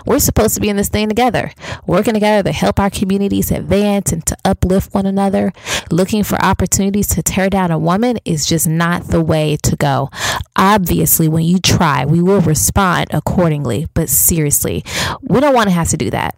We're 0.04 0.18
supposed 0.18 0.54
to 0.54 0.60
be 0.60 0.68
in 0.68 0.76
this 0.76 0.88
thing 0.88 1.08
together, 1.08 1.52
working 1.86 2.14
together 2.14 2.42
to 2.44 2.52
help 2.52 2.78
our 2.78 2.90
communities 2.90 3.50
advance 3.50 4.12
and 4.12 4.24
to 4.26 4.36
uplift 4.44 4.92
one 4.94 5.06
another. 5.06 5.52
Looking 5.90 6.24
for 6.24 6.40
opportunities 6.42 7.08
to 7.08 7.22
tear 7.22 7.48
down 7.48 7.70
a 7.70 7.78
woman 7.78 8.18
is 8.24 8.46
just 8.46 8.68
not 8.68 9.08
the 9.08 9.22
way 9.22 9.56
to 9.62 9.76
go. 9.76 10.10
Obviously, 10.56 11.28
when 11.28 11.44
you 11.44 11.58
try, 11.58 12.04
we 12.04 12.22
will 12.22 12.40
respond 12.40 13.08
accordingly, 13.12 13.86
but 13.94 14.08
seriously, 14.08 14.84
we 15.22 15.40
don't 15.40 15.54
want 15.54 15.68
to 15.68 15.74
have 15.74 15.88
to 15.88 15.96
do 15.96 16.10
that 16.10 16.36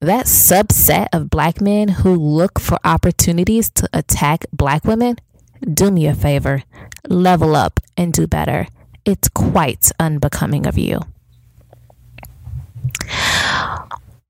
that 0.00 0.26
subset 0.26 1.08
of 1.12 1.28
black 1.28 1.60
men 1.60 1.88
who 1.88 2.14
look 2.14 2.58
for 2.58 2.78
opportunities 2.84 3.68
to 3.70 3.88
attack 3.92 4.46
black 4.52 4.84
women, 4.84 5.16
do 5.74 5.90
me 5.90 6.06
a 6.06 6.14
favor, 6.14 6.62
level 7.08 7.54
up 7.54 7.80
and 7.96 8.12
do 8.12 8.26
better. 8.26 8.66
It's 9.04 9.28
quite 9.28 9.90
unbecoming 10.00 10.66
of 10.66 10.78
you. 10.78 11.00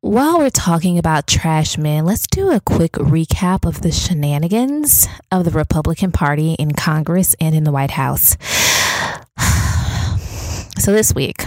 While 0.00 0.38
we're 0.38 0.50
talking 0.50 0.98
about 0.98 1.26
trash 1.26 1.78
men, 1.78 2.04
let's 2.04 2.26
do 2.26 2.50
a 2.50 2.60
quick 2.60 2.92
recap 2.92 3.66
of 3.66 3.82
the 3.82 3.92
shenanigans 3.92 5.06
of 5.30 5.44
the 5.44 5.50
Republican 5.50 6.10
Party 6.10 6.54
in 6.54 6.72
Congress 6.72 7.36
and 7.38 7.54
in 7.54 7.64
the 7.64 7.72
White 7.72 7.92
House. 7.92 8.36
So 10.78 10.92
this 10.92 11.14
week 11.14 11.44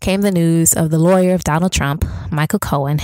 came 0.00 0.22
the 0.22 0.30
news 0.30 0.72
of 0.72 0.90
the 0.90 0.98
lawyer 0.98 1.34
of 1.34 1.44
Donald 1.44 1.72
Trump, 1.72 2.04
Michael 2.30 2.58
Cohen, 2.58 3.00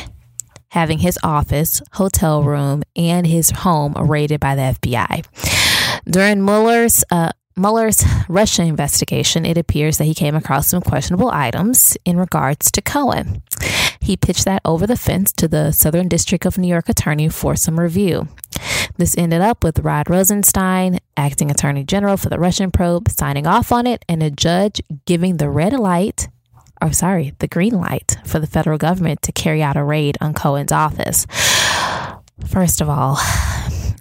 having 0.68 0.98
his 0.98 1.18
office, 1.22 1.82
hotel 1.92 2.42
room, 2.42 2.82
and 2.96 3.26
his 3.26 3.50
home 3.50 3.92
raided 3.94 4.40
by 4.40 4.54
the 4.54 4.76
FBI. 4.80 5.24
During 6.10 6.44
Mueller's 6.44 7.04
uh, 7.10 7.30
Mueller's 7.58 8.04
Russia 8.28 8.62
investigation, 8.62 9.46
it 9.46 9.56
appears 9.56 9.96
that 9.96 10.04
he 10.04 10.14
came 10.14 10.34
across 10.34 10.68
some 10.68 10.82
questionable 10.82 11.30
items 11.30 11.96
in 12.04 12.18
regards 12.18 12.70
to 12.72 12.82
Cohen. 12.82 13.42
He 13.98 14.16
pitched 14.16 14.44
that 14.44 14.60
over 14.64 14.86
the 14.86 14.96
fence 14.96 15.32
to 15.32 15.48
the 15.48 15.72
Southern 15.72 16.06
District 16.06 16.44
of 16.44 16.58
New 16.58 16.68
York 16.68 16.90
attorney 16.90 17.30
for 17.30 17.56
some 17.56 17.80
review. 17.80 18.28
This 18.98 19.16
ended 19.16 19.40
up 19.40 19.64
with 19.64 19.78
Rod 19.78 20.10
Rosenstein, 20.10 20.98
acting 21.16 21.50
attorney 21.50 21.84
general 21.84 22.18
for 22.18 22.28
the 22.28 22.38
Russian 22.38 22.70
probe, 22.70 23.08
signing 23.08 23.46
off 23.46 23.72
on 23.72 23.86
it 23.86 24.04
and 24.06 24.22
a 24.22 24.30
judge 24.30 24.82
giving 25.06 25.38
the 25.38 25.48
red 25.48 25.72
light 25.72 26.28
or 26.80 26.92
sorry, 26.92 27.35
the 27.38 27.49
green 27.49 27.75
light 27.75 28.16
for 28.25 28.38
the 28.38 28.47
federal 28.47 28.78
government 28.78 29.23
to 29.23 29.33
carry 29.33 29.62
out 29.62 29.76
a 29.76 29.85
raid 29.85 30.16
on 30.21 30.35
Cohen's 30.35 30.73
office. 30.73 31.26
First 32.47 32.80
of 32.80 32.88
all, 32.88 33.18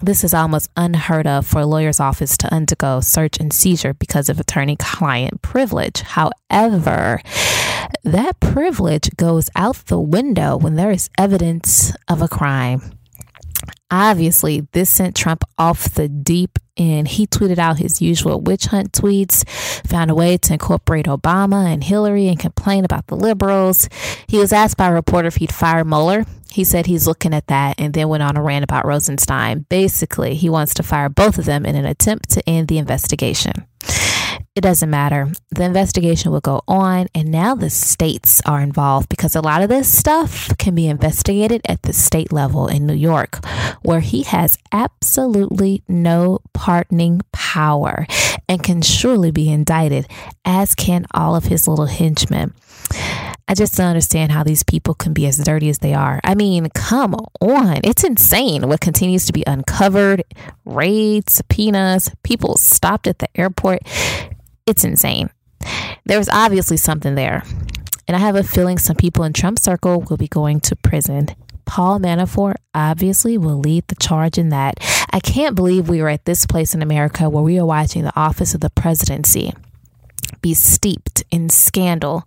this 0.02 0.22
is 0.24 0.34
almost 0.34 0.70
unheard 0.76 1.26
of 1.26 1.46
for 1.46 1.60
a 1.60 1.66
lawyer's 1.66 2.00
office 2.00 2.36
to 2.38 2.52
undergo 2.52 3.00
search 3.00 3.40
and 3.40 3.52
seizure 3.52 3.94
because 3.94 4.28
of 4.28 4.38
attorney 4.38 4.76
client 4.76 5.42
privilege. 5.42 6.02
However, 6.02 7.20
that 8.04 8.40
privilege 8.40 9.08
goes 9.16 9.48
out 9.56 9.76
the 9.86 10.00
window 10.00 10.56
when 10.56 10.76
there 10.76 10.90
is 10.90 11.10
evidence 11.18 11.94
of 12.08 12.22
a 12.22 12.28
crime. 12.28 12.95
Obviously, 13.90 14.66
this 14.72 14.90
sent 14.90 15.14
Trump 15.14 15.44
off 15.58 15.94
the 15.94 16.08
deep 16.08 16.58
end. 16.76 17.08
He 17.08 17.26
tweeted 17.26 17.58
out 17.58 17.78
his 17.78 18.02
usual 18.02 18.40
witch 18.40 18.66
hunt 18.66 18.92
tweets, 18.92 19.48
found 19.86 20.10
a 20.10 20.14
way 20.14 20.36
to 20.38 20.52
incorporate 20.54 21.06
Obama 21.06 21.72
and 21.72 21.84
Hillary 21.84 22.28
and 22.28 22.38
complain 22.38 22.84
about 22.84 23.06
the 23.06 23.16
liberals. 23.16 23.88
He 24.26 24.38
was 24.38 24.52
asked 24.52 24.76
by 24.76 24.88
a 24.88 24.92
reporter 24.92 25.28
if 25.28 25.36
he'd 25.36 25.54
fire 25.54 25.84
Mueller. 25.84 26.24
He 26.50 26.64
said 26.64 26.86
he's 26.86 27.06
looking 27.06 27.34
at 27.34 27.46
that 27.48 27.76
and 27.78 27.92
then 27.92 28.08
went 28.08 28.22
on 28.22 28.36
a 28.36 28.42
rant 28.42 28.64
about 28.64 28.86
Rosenstein. 28.86 29.66
Basically, 29.68 30.34
he 30.34 30.48
wants 30.48 30.74
to 30.74 30.82
fire 30.82 31.08
both 31.08 31.38
of 31.38 31.44
them 31.44 31.66
in 31.66 31.76
an 31.76 31.84
attempt 31.84 32.30
to 32.30 32.48
end 32.48 32.68
the 32.68 32.78
investigation. 32.78 33.66
It 34.56 34.62
doesn't 34.62 34.88
matter. 34.88 35.30
The 35.50 35.64
investigation 35.64 36.32
will 36.32 36.40
go 36.40 36.62
on, 36.66 37.08
and 37.14 37.30
now 37.30 37.54
the 37.54 37.68
states 37.68 38.40
are 38.46 38.62
involved 38.62 39.10
because 39.10 39.36
a 39.36 39.42
lot 39.42 39.60
of 39.60 39.68
this 39.68 39.86
stuff 39.86 40.48
can 40.56 40.74
be 40.74 40.86
investigated 40.86 41.60
at 41.68 41.82
the 41.82 41.92
state 41.92 42.32
level 42.32 42.66
in 42.66 42.86
New 42.86 42.94
York, 42.94 43.44
where 43.82 44.00
he 44.00 44.22
has 44.22 44.56
absolutely 44.72 45.82
no 45.88 46.38
pardoning 46.54 47.20
power 47.32 48.06
and 48.48 48.62
can 48.62 48.80
surely 48.80 49.30
be 49.30 49.52
indicted, 49.52 50.08
as 50.46 50.74
can 50.74 51.04
all 51.12 51.36
of 51.36 51.44
his 51.44 51.68
little 51.68 51.84
henchmen. 51.84 52.54
I 53.48 53.54
just 53.54 53.76
don't 53.76 53.88
understand 53.88 54.32
how 54.32 54.42
these 54.42 54.62
people 54.62 54.94
can 54.94 55.12
be 55.12 55.26
as 55.26 55.36
dirty 55.36 55.68
as 55.68 55.80
they 55.80 55.92
are. 55.92 56.18
I 56.24 56.34
mean, 56.34 56.70
come 56.70 57.14
on. 57.42 57.80
It's 57.84 58.04
insane 58.04 58.66
what 58.68 58.80
continues 58.80 59.26
to 59.26 59.34
be 59.34 59.44
uncovered 59.46 60.24
raids, 60.64 61.34
subpoenas, 61.34 62.10
people 62.22 62.56
stopped 62.56 63.06
at 63.06 63.18
the 63.18 63.28
airport. 63.38 63.80
It's 64.66 64.84
insane. 64.84 65.30
There 66.04 66.18
was 66.18 66.28
obviously 66.28 66.76
something 66.76 67.14
there. 67.14 67.42
And 68.08 68.16
I 68.16 68.20
have 68.20 68.36
a 68.36 68.42
feeling 68.42 68.78
some 68.78 68.96
people 68.96 69.24
in 69.24 69.32
Trump's 69.32 69.62
circle 69.62 70.00
will 70.00 70.16
be 70.16 70.28
going 70.28 70.60
to 70.60 70.76
prison. 70.76 71.28
Paul 71.64 71.98
Manafort 71.98 72.56
obviously 72.74 73.36
will 73.36 73.58
lead 73.58 73.88
the 73.88 73.96
charge 73.96 74.38
in 74.38 74.50
that. 74.50 74.78
I 75.10 75.20
can't 75.20 75.56
believe 75.56 75.88
we 75.88 76.00
are 76.00 76.08
at 76.08 76.24
this 76.24 76.46
place 76.46 76.74
in 76.74 76.82
America 76.82 77.28
where 77.28 77.42
we 77.42 77.58
are 77.58 77.66
watching 77.66 78.02
the 78.02 78.16
office 78.18 78.54
of 78.54 78.60
the 78.60 78.70
presidency 78.70 79.52
be 80.42 80.54
steeped 80.54 81.24
in 81.30 81.48
scandal, 81.48 82.24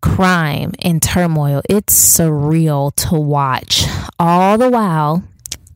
crime, 0.00 0.72
and 0.82 1.02
turmoil. 1.02 1.62
It's 1.68 1.94
surreal 1.94 2.94
to 3.08 3.14
watch. 3.18 3.84
All 4.18 4.58
the 4.58 4.70
while, 4.70 5.24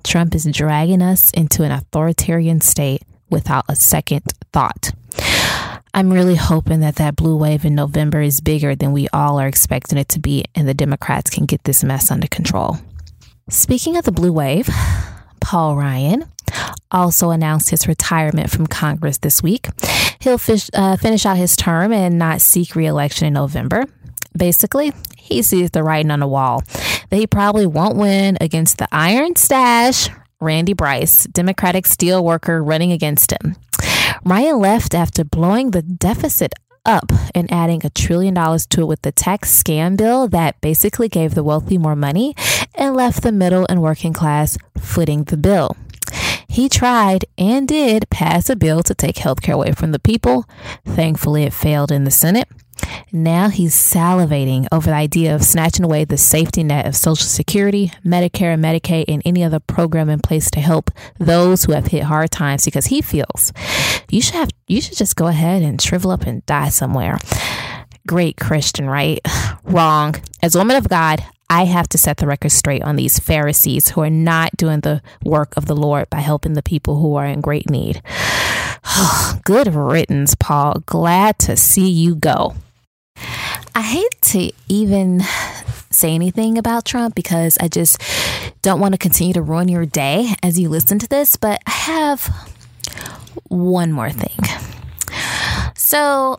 Trump 0.02 0.34
is 0.34 0.46
dragging 0.46 1.02
us 1.02 1.30
into 1.32 1.62
an 1.62 1.70
authoritarian 1.70 2.60
state 2.60 3.02
without 3.28 3.64
a 3.68 3.76
second 3.76 4.22
thought. 4.52 4.92
I'm 5.92 6.12
really 6.12 6.36
hoping 6.36 6.80
that 6.80 6.96
that 6.96 7.16
blue 7.16 7.36
wave 7.36 7.64
in 7.64 7.74
November 7.74 8.20
is 8.20 8.40
bigger 8.40 8.76
than 8.76 8.92
we 8.92 9.08
all 9.12 9.40
are 9.40 9.48
expecting 9.48 9.98
it 9.98 10.08
to 10.10 10.20
be, 10.20 10.44
and 10.54 10.68
the 10.68 10.74
Democrats 10.74 11.30
can 11.30 11.46
get 11.46 11.64
this 11.64 11.82
mess 11.82 12.10
under 12.10 12.28
control. 12.28 12.78
Speaking 13.48 13.96
of 13.96 14.04
the 14.04 14.12
blue 14.12 14.32
wave, 14.32 14.68
Paul 15.40 15.76
Ryan 15.76 16.26
also 16.92 17.30
announced 17.30 17.70
his 17.70 17.88
retirement 17.88 18.50
from 18.50 18.68
Congress 18.68 19.18
this 19.18 19.42
week. 19.42 19.66
He'll 20.20 20.38
fish, 20.38 20.70
uh, 20.74 20.96
finish 20.96 21.26
out 21.26 21.36
his 21.36 21.56
term 21.56 21.92
and 21.92 22.18
not 22.18 22.40
seek 22.40 22.76
reelection 22.76 23.26
in 23.26 23.32
November. 23.32 23.84
Basically, 24.36 24.92
he 25.16 25.42
sees 25.42 25.70
the 25.72 25.82
writing 25.82 26.10
on 26.10 26.20
the 26.20 26.28
wall. 26.28 26.62
that 27.08 27.16
he 27.16 27.26
probably 27.26 27.66
won't 27.66 27.96
win 27.96 28.38
against 28.40 28.78
the 28.78 28.86
IronStache, 28.92 30.16
Randy 30.40 30.74
Bryce, 30.74 31.24
Democratic 31.24 31.86
steel 31.86 32.24
worker 32.24 32.62
running 32.62 32.92
against 32.92 33.32
him. 33.32 33.56
Ryan 34.24 34.58
left 34.58 34.94
after 34.94 35.24
blowing 35.24 35.70
the 35.70 35.80
deficit 35.80 36.52
up 36.84 37.10
and 37.34 37.50
adding 37.50 37.80
a 37.84 37.90
trillion 37.90 38.34
dollars 38.34 38.66
to 38.66 38.82
it 38.82 38.86
with 38.86 39.00
the 39.02 39.12
tax 39.12 39.48
scam 39.50 39.96
bill 39.96 40.28
that 40.28 40.60
basically 40.60 41.08
gave 41.08 41.34
the 41.34 41.42
wealthy 41.42 41.78
more 41.78 41.96
money 41.96 42.34
and 42.74 42.94
left 42.94 43.22
the 43.22 43.32
middle 43.32 43.64
and 43.70 43.80
working 43.80 44.12
class 44.12 44.58
footing 44.78 45.24
the 45.24 45.38
bill. 45.38 45.74
He 46.50 46.68
tried 46.68 47.26
and 47.38 47.68
did 47.68 48.10
pass 48.10 48.50
a 48.50 48.56
bill 48.56 48.82
to 48.82 48.94
take 48.94 49.14
healthcare 49.14 49.54
away 49.54 49.70
from 49.70 49.92
the 49.92 50.00
people. 50.00 50.46
Thankfully, 50.84 51.44
it 51.44 51.52
failed 51.52 51.92
in 51.92 52.02
the 52.02 52.10
Senate. 52.10 52.48
Now 53.12 53.50
he's 53.50 53.74
salivating 53.74 54.66
over 54.72 54.90
the 54.90 54.96
idea 54.96 55.32
of 55.32 55.44
snatching 55.44 55.84
away 55.84 56.04
the 56.04 56.16
safety 56.16 56.64
net 56.64 56.86
of 56.86 56.96
Social 56.96 57.26
Security, 57.26 57.92
Medicare, 58.04 58.54
and 58.54 58.64
Medicaid, 58.64 59.04
and 59.06 59.22
any 59.24 59.44
other 59.44 59.60
program 59.60 60.08
in 60.08 60.18
place 60.18 60.50
to 60.50 60.60
help 60.60 60.90
those 61.18 61.64
who 61.64 61.72
have 61.72 61.86
hit 61.86 62.02
hard 62.02 62.32
times 62.32 62.64
because 62.64 62.86
he 62.86 63.00
feels 63.00 63.52
you 64.10 64.20
should 64.20 64.34
have 64.34 64.50
you 64.66 64.80
should 64.80 64.96
just 64.96 65.14
go 65.14 65.28
ahead 65.28 65.62
and 65.62 65.80
shrivel 65.80 66.10
up 66.10 66.22
and 66.22 66.44
die 66.46 66.68
somewhere. 66.68 67.16
Great 68.08 68.36
Christian, 68.36 68.88
right? 68.88 69.20
Wrong. 69.64 70.16
As 70.42 70.56
a 70.56 70.58
woman 70.58 70.76
of 70.76 70.88
God, 70.88 71.24
I 71.50 71.64
have 71.64 71.88
to 71.90 71.98
set 71.98 72.18
the 72.18 72.28
record 72.28 72.52
straight 72.52 72.82
on 72.82 72.94
these 72.94 73.18
Pharisees 73.18 73.90
who 73.90 74.00
are 74.02 74.08
not 74.08 74.56
doing 74.56 74.80
the 74.80 75.02
work 75.24 75.52
of 75.56 75.66
the 75.66 75.74
Lord 75.74 76.08
by 76.08 76.20
helping 76.20 76.54
the 76.54 76.62
people 76.62 77.00
who 77.00 77.16
are 77.16 77.26
in 77.26 77.40
great 77.40 77.68
need. 77.68 78.00
Good 79.44 79.74
riddance, 79.74 80.36
Paul. 80.36 80.82
Glad 80.86 81.38
to 81.40 81.56
see 81.56 81.90
you 81.90 82.14
go. 82.14 82.54
I 83.74 83.82
hate 83.82 84.20
to 84.22 84.52
even 84.68 85.22
say 85.90 86.14
anything 86.14 86.56
about 86.56 86.84
Trump 86.84 87.16
because 87.16 87.58
I 87.60 87.66
just 87.68 88.00
don't 88.62 88.80
want 88.80 88.94
to 88.94 88.98
continue 88.98 89.34
to 89.34 89.42
ruin 89.42 89.68
your 89.68 89.86
day 89.86 90.34
as 90.42 90.58
you 90.58 90.68
listen 90.68 91.00
to 91.00 91.08
this, 91.08 91.36
but 91.36 91.60
I 91.66 91.70
have 91.70 92.48
one 93.48 93.90
more 93.90 94.10
thing. 94.10 94.38
So, 95.74 96.38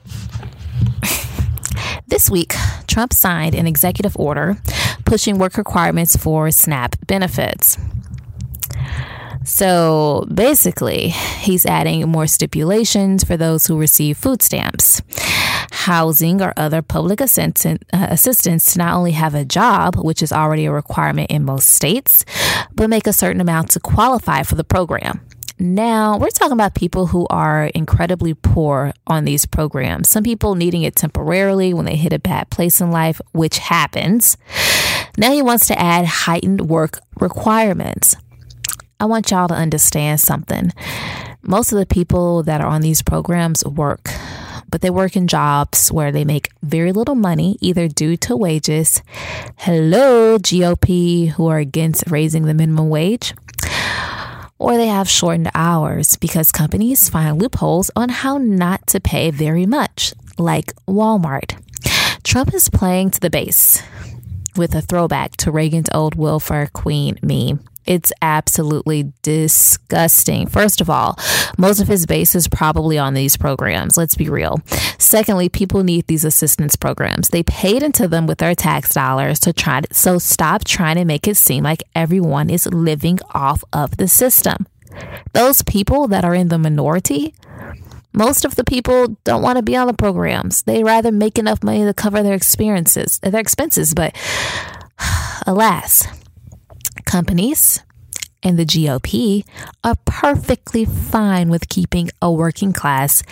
this 2.12 2.30
week, 2.30 2.54
Trump 2.88 3.14
signed 3.14 3.56
an 3.56 3.66
executive 3.66 4.16
order 4.18 4.58
pushing 5.06 5.40
work 5.40 5.58
requirements 5.58 6.16
for 6.16 6.52
SNAP 6.52 7.08
benefits. 7.08 7.78
So 9.46 10.28
basically, 10.32 11.10
he's 11.10 11.66
adding 11.66 12.08
more 12.10 12.28
stipulations 12.28 13.24
for 13.24 13.38
those 13.38 13.66
who 13.66 13.80
receive 13.80 14.18
food 14.18 14.42
stamps, 14.42 15.02
housing, 15.72 16.42
or 16.42 16.54
other 16.58 16.82
public 16.82 17.22
uh, 17.22 17.26
assistance 17.94 18.74
to 18.74 18.80
not 18.80 18.94
only 18.94 19.12
have 19.12 19.34
a 19.34 19.46
job, 19.46 19.96
which 19.96 20.22
is 20.22 20.32
already 20.32 20.66
a 20.66 20.72
requirement 20.72 21.32
in 21.32 21.44
most 21.44 21.70
states, 21.70 22.26
but 22.76 22.90
make 22.90 23.08
a 23.08 23.14
certain 23.14 23.42
amount 23.42 23.72
to 23.72 23.80
qualify 23.80 24.44
for 24.44 24.56
the 24.56 24.66
program. 24.66 25.22
Now, 25.62 26.18
we're 26.18 26.32
talking 26.32 26.54
about 26.54 26.74
people 26.74 27.06
who 27.06 27.28
are 27.30 27.66
incredibly 27.76 28.34
poor 28.34 28.94
on 29.06 29.26
these 29.26 29.46
programs. 29.46 30.10
Some 30.10 30.24
people 30.24 30.56
needing 30.56 30.82
it 30.82 30.96
temporarily 30.96 31.72
when 31.72 31.86
they 31.86 31.98
hit 31.98 32.14
a 32.14 32.18
bad 32.18 32.50
place 32.50 32.82
in 32.82 32.90
life, 32.90 33.22
which 33.32 33.60
happens. 33.60 34.38
Now 35.20 35.32
he 35.32 35.44
wants 35.44 35.68
to 35.68 35.80
add 35.80 36.06
heightened 36.06 36.62
work 36.62 36.98
requirements. 37.20 38.16
I 39.00 39.06
want 39.06 39.30
y'all 39.30 39.48
to 39.50 39.54
understand 39.54 40.20
something. 40.20 40.74
Most 41.44 41.72
of 41.72 41.78
the 41.78 41.86
people 41.86 42.42
that 42.42 42.60
are 42.60 42.68
on 42.68 42.82
these 42.82 43.04
programs 43.04 43.64
work, 43.64 44.10
but 44.72 44.82
they 44.82 44.90
work 44.90 45.16
in 45.16 45.28
jobs 45.28 45.92
where 45.92 46.12
they 46.12 46.26
make 46.26 46.50
very 46.64 46.92
little 46.92 47.14
money, 47.14 47.58
either 47.62 47.88
due 47.88 48.18
to 48.18 48.36
wages. 48.36 49.04
Hello, 49.58 50.40
GOP, 50.40 51.30
who 51.30 51.46
are 51.46 51.60
against 51.60 52.10
raising 52.10 52.46
the 52.46 52.56
minimum 52.56 52.90
wage 52.90 53.36
or 54.62 54.78
they 54.78 54.88
have 54.88 55.10
shortened 55.10 55.50
hours 55.56 56.18
because 56.18 56.52
companies 56.52 57.10
find 57.10 57.42
loopholes 57.42 57.90
on 57.96 58.10
how 58.10 58.38
not 58.38 58.86
to 58.86 59.00
pay 59.00 59.32
very 59.32 59.66
much, 59.66 60.14
like 60.38 60.76
Walmart. 60.86 61.60
Trump 62.24 62.54
is 62.54 62.70
playing 62.70 63.10
to 63.10 63.20
the 63.20 63.32
base 63.32 63.82
with 64.56 64.76
a 64.76 64.82
throwback 64.82 65.36
to 65.38 65.52
Reagan's 65.52 65.90
old 65.96 66.14
welfare 66.14 66.68
queen 66.72 67.18
meme. 67.24 67.60
It's 67.86 68.14
absolutely 68.22 69.12
disgusting. 69.22 70.48
First 70.48 70.82
of 70.82 70.90
all, 70.90 71.18
most 71.58 71.82
of 71.82 71.88
his 71.88 72.06
base 72.06 72.36
is 72.36 72.48
probably 72.48 72.98
on 72.98 73.14
these 73.14 73.38
programs. 73.38 73.98
Let's 73.98 74.16
be 74.16 74.30
real. 74.30 74.60
Secondly, 74.98 75.50
people 75.50 75.84
need 75.84 76.08
these 76.08 76.26
assistance 76.26 76.76
programs. 76.76 77.30
They 77.30 77.44
paid 77.44 77.84
into 77.84 78.08
them 78.08 78.28
with 78.28 78.38
their 78.38 78.56
tax 78.56 78.94
dollars 78.94 79.40
to 79.42 79.54
try 79.54 79.82
to, 79.82 79.94
so 79.94 80.20
stop 80.20 80.64
trying 80.64 80.98
to 80.98 81.06
make 81.06 81.28
it 81.28 81.38
seem 81.38 81.64
like 81.64 81.84
everyone 81.96 82.50
is 82.50 82.68
living 82.68 83.20
off 83.34 83.64
of 83.74 83.98
the 83.98 84.08
system. 84.08 84.68
Those 85.34 85.62
people 85.64 86.08
that 86.10 86.26
are 86.26 86.36
in 86.36 86.50
the 86.50 86.58
minority, 86.58 87.34
most 88.14 88.44
of 88.46 88.56
the 88.56 88.64
people 88.64 89.18
don't 89.24 89.42
want 89.42 89.58
to 89.58 89.64
be 89.64 89.76
on 89.76 89.88
the 89.88 89.94
programs. 89.94 90.64
They 90.64 90.84
rather 90.84 91.12
make 91.12 91.38
enough 91.38 91.64
money 91.64 91.84
to 91.86 91.94
cover 91.94 92.22
their 92.22 92.34
experiences, 92.34 93.20
their 93.20 93.40
expenses, 93.40 93.94
but 93.94 94.16
alas, 95.48 96.08
companies 97.06 97.82
and 98.44 98.58
the 98.58 98.66
GOP 98.66 99.46
are 99.84 99.96
perfectly 100.06 100.86
fine 100.86 101.50
with 101.50 101.70
keeping 101.70 102.10
a 102.22 102.32
working 102.32 102.74
class 102.74 103.24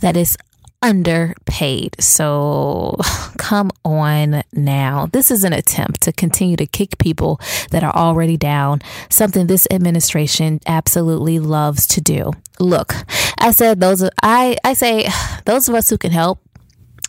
that 0.00 0.16
is 0.16 0.36
underpaid. 0.82 1.96
So 2.00 2.96
come 3.38 3.70
on 3.84 4.42
now. 4.52 5.06
This 5.06 5.30
is 5.30 5.44
an 5.44 5.52
attempt 5.52 6.02
to 6.02 6.12
continue 6.12 6.56
to 6.56 6.66
kick 6.66 6.98
people 6.98 7.40
that 7.70 7.82
are 7.82 7.94
already 7.94 8.36
down, 8.36 8.82
something 9.08 9.46
this 9.46 9.66
administration 9.70 10.60
absolutely 10.66 11.38
loves 11.38 11.86
to 11.88 12.00
do. 12.00 12.32
Look, 12.58 12.94
I 13.38 13.50
said 13.50 13.80
those 13.80 14.08
I 14.22 14.56
I 14.64 14.74
say 14.74 15.08
those 15.44 15.68
of 15.68 15.74
us 15.74 15.90
who 15.90 15.98
can 15.98 16.12
help 16.12 16.38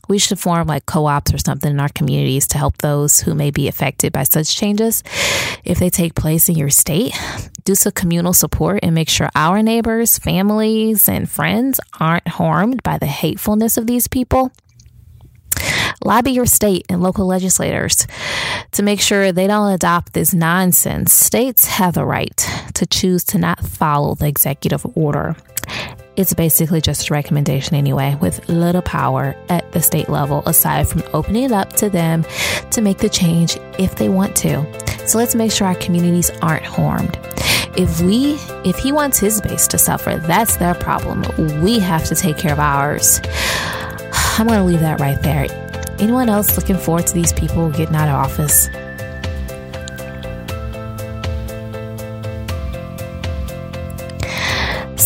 we 0.08 0.18
should 0.18 0.40
form 0.40 0.68
like 0.68 0.86
co 0.86 1.06
ops 1.06 1.34
or 1.34 1.38
something 1.38 1.72
in 1.72 1.80
our 1.80 1.90
communities 1.90 2.48
to 2.50 2.58
help 2.58 2.78
those 2.80 3.20
who 3.20 3.34
may 3.34 3.52
be 3.52 3.68
affected 3.68 4.14
by 4.14 4.24
such 4.24 4.56
changes. 4.56 5.04
If 5.64 5.80
they 5.80 5.90
take 5.90 6.16
place 6.16 6.50
in 6.50 6.56
your 6.56 6.70
state, 6.70 7.14
do 7.64 7.76
some 7.76 7.92
communal 7.92 8.34
support 8.34 8.80
and 8.84 8.96
make 8.96 9.10
sure 9.10 9.30
our 9.36 9.62
neighbors, 9.62 10.18
families, 10.18 11.10
and 11.10 11.30
friends 11.30 11.80
aren't 12.00 12.28
harmed 12.28 12.84
by 12.84 12.98
the 12.98 13.08
hatefulness 13.08 13.78
of 13.78 13.88
these 13.88 14.08
people. 14.08 14.52
Lobby 16.04 16.32
your 16.32 16.46
state 16.46 16.86
and 16.90 17.02
local 17.02 17.26
legislators 17.26 18.08
to 18.72 18.84
make 18.84 19.02
sure 19.02 19.32
they 19.32 19.48
don't 19.48 19.74
adopt 19.74 20.14
this 20.14 20.34
nonsense. 20.34 21.12
States 21.12 21.66
have 21.66 21.96
the 21.96 22.06
right 22.06 22.38
to 22.76 22.86
choose 22.86 23.24
to 23.26 23.38
not 23.38 23.66
follow 23.66 24.16
the 24.16 24.28
executive 24.28 24.86
order. 24.96 25.36
It's 26.18 26.34
basically 26.34 26.82
just 26.82 27.12
a 27.12 27.14
recommendation 27.14 27.76
anyway, 27.76 28.18
with 28.20 28.50
little 28.50 28.82
power 28.82 29.36
at 29.50 29.72
the 29.72 29.84
state 29.84 30.10
level 30.10 30.42
aside 30.48 30.90
from 30.90 31.04
opening 31.14 31.44
it 31.44 31.52
up 31.52 31.74
to 31.74 31.92
them 31.92 32.26
to 32.72 32.82
make 32.82 32.98
the 32.98 33.08
change 33.08 33.58
if 33.78 33.96
they 33.98 34.10
want 34.10 34.36
to. 34.38 34.66
So 35.08 35.20
let's 35.20 35.36
make 35.36 35.52
sure 35.52 35.68
our 35.68 35.76
communities 35.76 36.32
aren't 36.42 36.66
harmed. 36.66 37.20
If 37.78 38.02
we, 38.02 38.34
if 38.68 38.78
he 38.78 38.92
wants 38.92 39.20
his 39.20 39.40
base 39.42 39.68
to 39.68 39.78
suffer, 39.78 40.16
that's 40.26 40.58
their 40.58 40.74
problem. 40.74 41.24
We 41.62 41.78
have 41.78 42.06
to 42.06 42.16
take 42.16 42.40
care 42.40 42.54
of 42.54 42.60
ours. 42.60 43.22
I'm 44.40 44.48
going 44.48 44.58
to 44.58 44.66
leave 44.66 44.80
that 44.80 45.00
right 45.00 45.22
there. 45.22 45.46
Anyone 46.00 46.30
else 46.30 46.58
looking 46.58 46.78
forward 46.78 47.06
to 47.08 47.14
these 47.14 47.32
people 47.32 47.70
getting 47.70 47.96
out 47.96 48.10
of 48.10 48.16
office? 48.16 48.70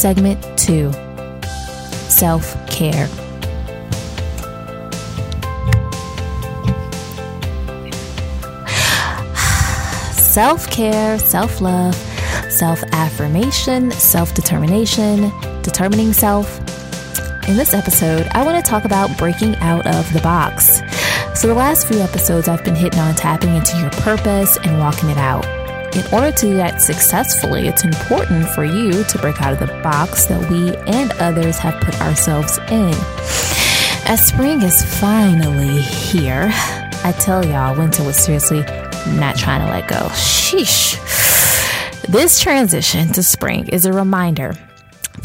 Segment 0.01 0.41
2 0.57 0.91
Self 2.09 2.55
Care. 2.71 3.05
Self 10.15 10.67
care, 10.71 11.19
self 11.19 11.61
love, 11.61 11.93
self 12.49 12.81
affirmation, 12.93 13.91
self 13.91 14.33
determination, 14.33 15.31
determining 15.61 16.13
self. 16.13 16.57
In 17.47 17.55
this 17.55 17.75
episode, 17.75 18.27
I 18.31 18.43
want 18.43 18.57
to 18.57 18.67
talk 18.67 18.85
about 18.85 19.15
breaking 19.19 19.55
out 19.57 19.85
of 19.85 20.11
the 20.13 20.21
box. 20.21 20.81
So, 21.39 21.47
the 21.47 21.53
last 21.53 21.87
few 21.87 21.99
episodes, 21.99 22.47
I've 22.47 22.63
been 22.63 22.75
hitting 22.75 22.99
on 22.99 23.13
tapping 23.13 23.55
into 23.55 23.77
your 23.77 23.91
purpose 23.91 24.57
and 24.63 24.79
walking 24.79 25.11
it 25.11 25.17
out. 25.19 25.60
In 25.93 26.05
order 26.13 26.31
to 26.31 26.45
do 26.47 26.55
that 26.55 26.81
successfully, 26.81 27.67
it's 27.67 27.83
important 27.83 28.47
for 28.49 28.63
you 28.63 29.03
to 29.03 29.17
break 29.19 29.41
out 29.41 29.51
of 29.51 29.59
the 29.59 29.67
box 29.83 30.25
that 30.25 30.49
we 30.49 30.73
and 30.87 31.11
others 31.19 31.57
have 31.57 31.81
put 31.81 31.99
ourselves 31.99 32.57
in. 32.69 32.93
As 34.07 34.25
spring 34.25 34.61
is 34.61 34.83
finally 35.01 35.81
here, 35.81 36.49
I 37.03 37.13
tell 37.19 37.45
y'all, 37.45 37.77
winter 37.77 38.03
was 38.03 38.15
seriously 38.15 38.61
not 39.19 39.35
trying 39.35 39.65
to 39.65 39.71
let 39.71 39.89
go. 39.89 40.07
Sheesh. 40.13 40.97
This 42.07 42.39
transition 42.39 43.09
to 43.09 43.21
spring 43.21 43.67
is 43.67 43.85
a 43.85 43.91
reminder 43.91 44.53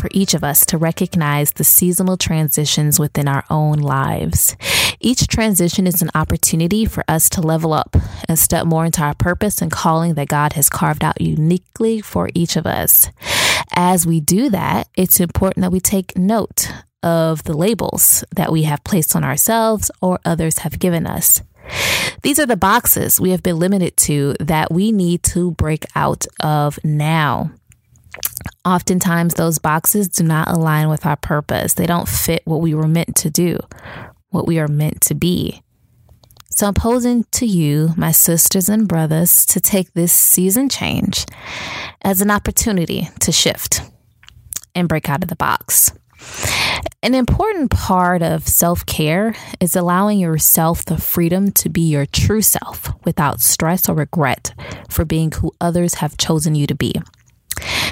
for 0.06 0.16
each 0.16 0.34
of 0.34 0.44
us 0.44 0.64
to 0.64 0.78
recognize 0.78 1.50
the 1.52 1.64
seasonal 1.64 2.16
transitions 2.16 3.00
within 3.00 3.26
our 3.26 3.42
own 3.50 3.78
lives. 3.78 4.56
Each 5.00 5.26
transition 5.26 5.84
is 5.84 6.00
an 6.00 6.10
opportunity 6.14 6.84
for 6.84 7.02
us 7.08 7.28
to 7.30 7.40
level 7.40 7.72
up 7.72 7.96
and 8.28 8.38
step 8.38 8.66
more 8.66 8.84
into 8.84 9.02
our 9.02 9.14
purpose 9.14 9.60
and 9.60 9.70
calling 9.70 10.14
that 10.14 10.28
God 10.28 10.52
has 10.52 10.68
carved 10.68 11.02
out 11.02 11.20
uniquely 11.20 12.00
for 12.00 12.30
each 12.34 12.54
of 12.54 12.66
us. 12.66 13.10
As 13.74 14.06
we 14.06 14.20
do 14.20 14.48
that, 14.50 14.86
it's 14.96 15.18
important 15.18 15.62
that 15.62 15.72
we 15.72 15.80
take 15.80 16.16
note 16.16 16.70
of 17.02 17.42
the 17.42 17.56
labels 17.56 18.22
that 18.36 18.52
we 18.52 18.62
have 18.62 18.84
placed 18.84 19.16
on 19.16 19.24
ourselves 19.24 19.90
or 20.00 20.20
others 20.24 20.58
have 20.58 20.78
given 20.78 21.04
us. 21.04 21.42
These 22.22 22.38
are 22.38 22.46
the 22.46 22.56
boxes 22.56 23.20
we 23.20 23.30
have 23.30 23.42
been 23.42 23.58
limited 23.58 23.96
to 23.96 24.36
that 24.38 24.70
we 24.70 24.92
need 24.92 25.24
to 25.34 25.50
break 25.50 25.84
out 25.96 26.26
of 26.40 26.78
now. 26.84 27.50
Oftentimes, 28.66 29.34
those 29.34 29.60
boxes 29.60 30.08
do 30.08 30.24
not 30.24 30.48
align 30.48 30.88
with 30.88 31.06
our 31.06 31.14
purpose. 31.14 31.74
They 31.74 31.86
don't 31.86 32.08
fit 32.08 32.42
what 32.46 32.60
we 32.60 32.74
were 32.74 32.88
meant 32.88 33.14
to 33.16 33.30
do, 33.30 33.60
what 34.30 34.48
we 34.48 34.58
are 34.58 34.66
meant 34.66 35.02
to 35.02 35.14
be. 35.14 35.62
So, 36.50 36.66
I'm 36.66 36.74
posing 36.74 37.24
to 37.32 37.46
you, 37.46 37.90
my 37.96 38.10
sisters 38.10 38.68
and 38.68 38.88
brothers, 38.88 39.46
to 39.46 39.60
take 39.60 39.92
this 39.92 40.12
season 40.12 40.68
change 40.68 41.26
as 42.02 42.20
an 42.20 42.28
opportunity 42.28 43.08
to 43.20 43.30
shift 43.30 43.82
and 44.74 44.88
break 44.88 45.08
out 45.08 45.22
of 45.22 45.28
the 45.28 45.36
box. 45.36 45.92
An 47.04 47.14
important 47.14 47.70
part 47.70 48.20
of 48.20 48.48
self 48.48 48.84
care 48.84 49.36
is 49.60 49.76
allowing 49.76 50.18
yourself 50.18 50.84
the 50.84 50.96
freedom 50.98 51.52
to 51.52 51.68
be 51.68 51.82
your 51.82 52.04
true 52.04 52.42
self 52.42 52.88
without 53.04 53.40
stress 53.40 53.88
or 53.88 53.94
regret 53.94 54.52
for 54.90 55.04
being 55.04 55.30
who 55.30 55.52
others 55.60 55.94
have 55.94 56.16
chosen 56.16 56.56
you 56.56 56.66
to 56.66 56.74
be. 56.74 56.94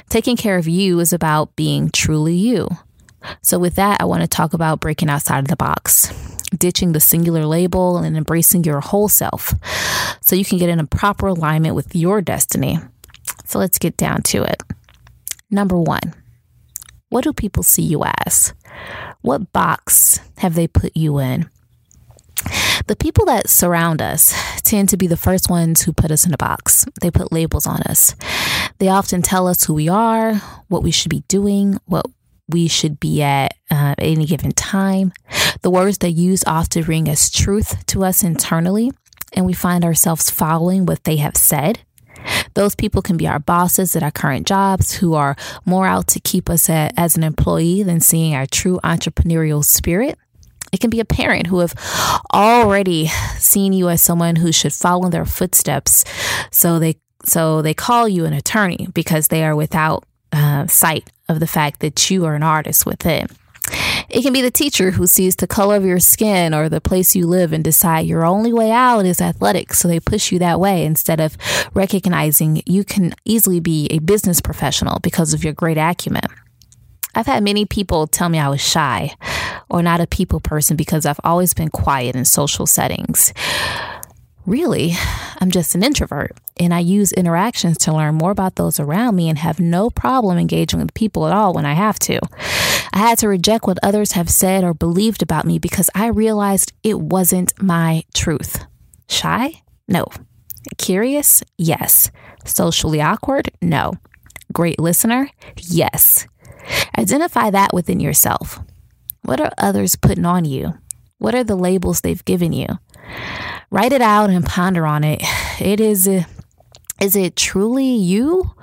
Taking 0.08 0.36
care 0.36 0.56
of 0.56 0.68
you 0.68 1.00
is 1.00 1.12
about 1.12 1.56
being 1.56 1.90
truly 1.90 2.34
you. 2.34 2.68
So, 3.42 3.58
with 3.58 3.76
that, 3.76 4.00
I 4.00 4.04
want 4.04 4.22
to 4.22 4.28
talk 4.28 4.52
about 4.52 4.80
breaking 4.80 5.08
outside 5.08 5.38
of 5.38 5.48
the 5.48 5.56
box, 5.56 6.12
ditching 6.56 6.92
the 6.92 7.00
singular 7.00 7.46
label 7.46 7.98
and 7.98 8.16
embracing 8.16 8.64
your 8.64 8.80
whole 8.80 9.08
self 9.08 9.54
so 10.20 10.36
you 10.36 10.44
can 10.44 10.58
get 10.58 10.68
in 10.68 10.78
a 10.78 10.86
proper 10.86 11.26
alignment 11.28 11.74
with 11.74 11.96
your 11.96 12.20
destiny. 12.20 12.78
So, 13.44 13.58
let's 13.58 13.78
get 13.78 13.96
down 13.96 14.22
to 14.24 14.42
it. 14.42 14.62
Number 15.50 15.78
one, 15.78 16.14
what 17.08 17.24
do 17.24 17.32
people 17.32 17.62
see 17.62 17.82
you 17.82 18.04
as? 18.26 18.52
What 19.22 19.52
box 19.52 20.20
have 20.38 20.54
they 20.54 20.66
put 20.66 20.96
you 20.96 21.18
in? 21.18 21.48
The 22.86 22.96
people 22.96 23.24
that 23.26 23.48
surround 23.48 24.02
us 24.02 24.34
tend 24.62 24.88
to 24.90 24.96
be 24.96 25.06
the 25.06 25.16
first 25.16 25.48
ones 25.48 25.82
who 25.82 25.92
put 25.92 26.10
us 26.10 26.26
in 26.26 26.34
a 26.34 26.38
box. 26.38 26.84
They 27.00 27.10
put 27.10 27.32
labels 27.32 27.66
on 27.66 27.82
us. 27.82 28.14
They 28.78 28.88
often 28.88 29.22
tell 29.22 29.46
us 29.46 29.64
who 29.64 29.74
we 29.74 29.88
are, 29.88 30.34
what 30.68 30.82
we 30.82 30.90
should 30.90 31.10
be 31.10 31.24
doing, 31.28 31.78
what 31.86 32.06
we 32.48 32.68
should 32.68 33.00
be 33.00 33.22
at 33.22 33.54
uh, 33.70 33.94
any 33.98 34.26
given 34.26 34.52
time. 34.52 35.12
The 35.62 35.70
words 35.70 35.98
they 35.98 36.08
use 36.08 36.44
often 36.46 36.82
ring 36.84 37.08
as 37.08 37.30
truth 37.30 37.86
to 37.86 38.04
us 38.04 38.22
internally, 38.22 38.92
and 39.32 39.46
we 39.46 39.54
find 39.54 39.84
ourselves 39.84 40.30
following 40.30 40.86
what 40.86 41.04
they 41.04 41.16
have 41.16 41.36
said. 41.36 41.80
Those 42.54 42.74
people 42.74 43.02
can 43.02 43.16
be 43.16 43.26
our 43.26 43.38
bosses 43.38 43.96
at 43.96 44.02
our 44.02 44.10
current 44.10 44.46
jobs 44.46 44.94
who 44.94 45.14
are 45.14 45.36
more 45.64 45.86
out 45.86 46.06
to 46.08 46.20
keep 46.20 46.48
us 46.48 46.70
at, 46.70 46.92
as 46.96 47.16
an 47.16 47.22
employee 47.22 47.82
than 47.82 48.00
seeing 48.00 48.34
our 48.34 48.46
true 48.46 48.78
entrepreneurial 48.84 49.64
spirit. 49.64 50.18
It 50.74 50.80
can 50.80 50.90
be 50.90 50.98
a 50.98 51.04
parent 51.04 51.46
who 51.46 51.60
have 51.60 51.72
already 52.32 53.06
seen 53.38 53.72
you 53.72 53.88
as 53.88 54.02
someone 54.02 54.34
who 54.34 54.50
should 54.50 54.72
follow 54.72 55.04
in 55.04 55.12
their 55.12 55.24
footsteps, 55.24 56.04
so 56.50 56.80
they 56.80 56.96
so 57.24 57.62
they 57.62 57.74
call 57.74 58.08
you 58.08 58.24
an 58.24 58.32
attorney 58.32 58.88
because 58.92 59.28
they 59.28 59.44
are 59.44 59.54
without 59.54 60.02
uh, 60.32 60.66
sight 60.66 61.10
of 61.28 61.38
the 61.38 61.46
fact 61.46 61.78
that 61.78 62.10
you 62.10 62.24
are 62.24 62.34
an 62.34 62.42
artist 62.42 62.84
with 62.84 63.06
it. 63.06 63.30
It 64.10 64.22
can 64.22 64.32
be 64.32 64.42
the 64.42 64.50
teacher 64.50 64.90
who 64.90 65.06
sees 65.06 65.36
the 65.36 65.46
color 65.46 65.76
of 65.76 65.84
your 65.84 66.00
skin 66.00 66.52
or 66.52 66.68
the 66.68 66.80
place 66.80 67.14
you 67.14 67.28
live 67.28 67.52
and 67.52 67.62
decide 67.62 68.06
your 68.06 68.26
only 68.26 68.52
way 68.52 68.72
out 68.72 69.06
is 69.06 69.20
athletics, 69.20 69.78
so 69.78 69.86
they 69.86 70.00
push 70.00 70.32
you 70.32 70.40
that 70.40 70.58
way 70.58 70.84
instead 70.84 71.20
of 71.20 71.38
recognizing 71.72 72.62
you 72.66 72.82
can 72.82 73.14
easily 73.24 73.60
be 73.60 73.86
a 73.92 74.00
business 74.00 74.40
professional 74.40 74.98
because 74.98 75.34
of 75.34 75.44
your 75.44 75.52
great 75.52 75.78
acumen. 75.78 76.26
I've 77.14 77.26
had 77.26 77.44
many 77.44 77.64
people 77.64 78.06
tell 78.06 78.28
me 78.28 78.38
I 78.38 78.48
was 78.48 78.60
shy 78.60 79.14
or 79.70 79.82
not 79.82 80.00
a 80.00 80.06
people 80.06 80.40
person 80.40 80.76
because 80.76 81.06
I've 81.06 81.20
always 81.24 81.54
been 81.54 81.68
quiet 81.68 82.16
in 82.16 82.24
social 82.24 82.66
settings. 82.66 83.32
Really, 84.46 84.92
I'm 85.40 85.50
just 85.50 85.74
an 85.74 85.82
introvert 85.82 86.32
and 86.58 86.74
I 86.74 86.80
use 86.80 87.12
interactions 87.12 87.78
to 87.78 87.92
learn 87.94 88.16
more 88.16 88.30
about 88.30 88.56
those 88.56 88.78
around 88.78 89.16
me 89.16 89.28
and 89.28 89.38
have 89.38 89.58
no 89.58 89.88
problem 89.90 90.36
engaging 90.38 90.80
with 90.80 90.92
people 90.92 91.26
at 91.26 91.32
all 91.32 91.54
when 91.54 91.64
I 91.64 91.72
have 91.72 91.98
to. 92.00 92.18
I 92.92 92.98
had 92.98 93.18
to 93.18 93.28
reject 93.28 93.66
what 93.66 93.78
others 93.82 94.12
have 94.12 94.28
said 94.28 94.62
or 94.62 94.74
believed 94.74 95.22
about 95.22 95.46
me 95.46 95.58
because 95.58 95.88
I 95.94 96.08
realized 96.08 96.72
it 96.82 97.00
wasn't 97.00 97.60
my 97.60 98.04
truth. 98.14 98.66
Shy? 99.08 99.62
No. 99.88 100.06
Curious? 100.76 101.42
Yes. 101.56 102.10
Socially 102.44 103.00
awkward? 103.00 103.50
No. 103.62 103.94
Great 104.52 104.78
listener? 104.78 105.30
Yes. 105.56 106.26
Identify 106.98 107.50
that 107.50 107.72
within 107.72 108.00
yourself. 108.00 108.60
What 109.22 109.40
are 109.40 109.52
others 109.58 109.96
putting 109.96 110.26
on 110.26 110.44
you? 110.44 110.74
What 111.18 111.34
are 111.34 111.44
the 111.44 111.56
labels 111.56 112.00
they've 112.00 112.24
given 112.24 112.52
you? 112.52 112.66
Write 113.70 113.92
it 113.92 114.02
out 114.02 114.30
and 114.30 114.44
ponder 114.44 114.86
on 114.86 115.04
it. 115.04 115.22
It 115.60 115.78
is 115.78 116.08
is 117.00 117.14
it 117.14 117.36
truly 117.36 117.94
you 117.94 118.54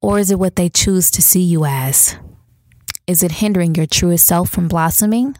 or 0.00 0.18
is 0.18 0.30
it 0.30 0.38
what 0.38 0.56
they 0.56 0.70
choose 0.70 1.10
to 1.10 1.20
see 1.20 1.42
you 1.42 1.66
as? 1.66 2.16
Is 3.06 3.22
it 3.22 3.32
hindering 3.32 3.74
your 3.74 3.84
truest 3.84 4.24
self 4.24 4.48
from 4.48 4.66
blossoming? 4.66 5.36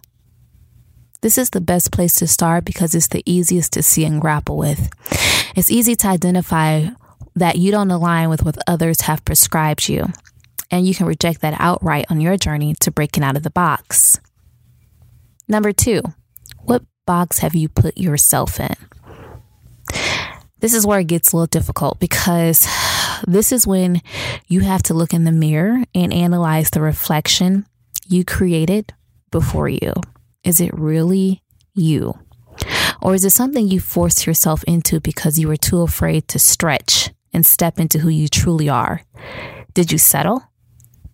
This 1.23 1.39
is 1.39 1.49
the 1.49 1.63
best 1.63 1.93
place 1.93 2.17
to 2.17 2.27
start 2.27 2.67
because 2.67 2.95
it's 2.95 3.09
the 3.09 3.23
easiest 3.25 3.73
to 3.73 3.83
see 3.83 4.05
and 4.05 4.21
grapple 4.21 4.59
with. 4.59 4.91
It's 5.57 5.71
easy 5.71 5.97
to 5.97 6.09
identify 6.09 6.89
that 7.35 7.57
you 7.57 7.71
don't 7.71 7.91
align 7.91 8.29
with 8.29 8.45
what 8.45 8.59
others 8.67 9.03
have 9.03 9.25
prescribed 9.25 9.89
you, 9.89 10.13
and 10.71 10.87
you 10.87 10.95
can 10.95 11.07
reject 11.07 11.41
that 11.41 11.57
outright 11.59 12.07
on 12.11 12.21
your 12.21 12.37
journey 12.37 12.75
to 12.81 12.91
breaking 12.91 13.23
out 13.23 13.37
of 13.37 13.43
the 13.43 13.51
box. 13.51 14.19
Number 15.49 15.73
two, 15.73 16.03
what 16.63 16.83
box 17.07 17.39
have 17.39 17.55
you 17.55 17.69
put 17.69 17.99
yourself 17.99 18.59
in? 18.61 18.75
This 20.61 20.73
is 20.73 20.87
where 20.87 21.01
it 21.01 21.09
gets 21.09 21.33
a 21.33 21.37
little 21.37 21.47
difficult 21.47 22.01
because 22.01 22.67
this 23.27 23.53
is 23.53 23.67
when 23.67 24.01
you 24.49 24.61
have 24.61 24.83
to 24.85 24.95
look 24.95 25.13
in 25.13 25.25
the 25.25 25.33
mirror 25.33 25.85
and 25.95 26.13
analyze 26.13 26.71
the 26.71 26.81
reflection 26.81 27.67
you 28.07 28.25
created 28.25 28.95
before 29.31 29.69
you. 29.69 29.93
Is 30.43 30.61
it 30.61 30.73
really 30.73 31.43
you? 31.75 32.19
Or 33.03 33.15
is 33.15 33.25
it 33.25 33.31
something 33.31 33.69
you 33.69 33.81
forced 33.81 34.27
yourself 34.27 34.65
into 34.65 35.01
because 35.01 35.39
you 35.39 35.49
were 35.49 35.57
too 35.57 35.83
afraid 35.83 36.29
to 36.29 36.39
stretch 36.39 37.11
and 37.33 37.45
step 37.45 37.79
into 37.79 37.99
who 37.99 38.09
you 38.09 38.29
truly 38.29 38.69
are? 38.69 39.03
Did 39.75 39.93
you 39.93 39.99
settle? 39.99 40.43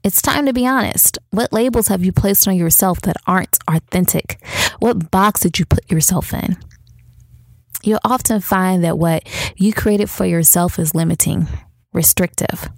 It's 0.03 0.23
time 0.23 0.47
to 0.47 0.53
be 0.53 0.67
honest. 0.67 1.19
What 1.31 1.53
labels 1.53 1.89
have 1.89 2.05
you 2.05 2.13
placed 2.13 2.49
on 2.49 2.57
yourself 2.57 3.01
that 3.03 3.17
aren't 3.27 3.59
authentic? 3.69 4.45
What 4.79 5.11
box 5.11 5.41
did 5.41 5.59
you 5.59 5.67
put 5.67 5.91
yourself 5.91 6.33
in? 6.33 6.57
You'll 7.83 8.01
often 8.05 8.41
find 8.41 8.83
that 8.85 8.99
what 8.99 9.29
you 9.57 9.73
created 9.73 10.11
for 10.11 10.27
yourself 10.27 10.79
is 10.79 10.95
limiting, 10.95 11.47
restrictive, 11.93 12.69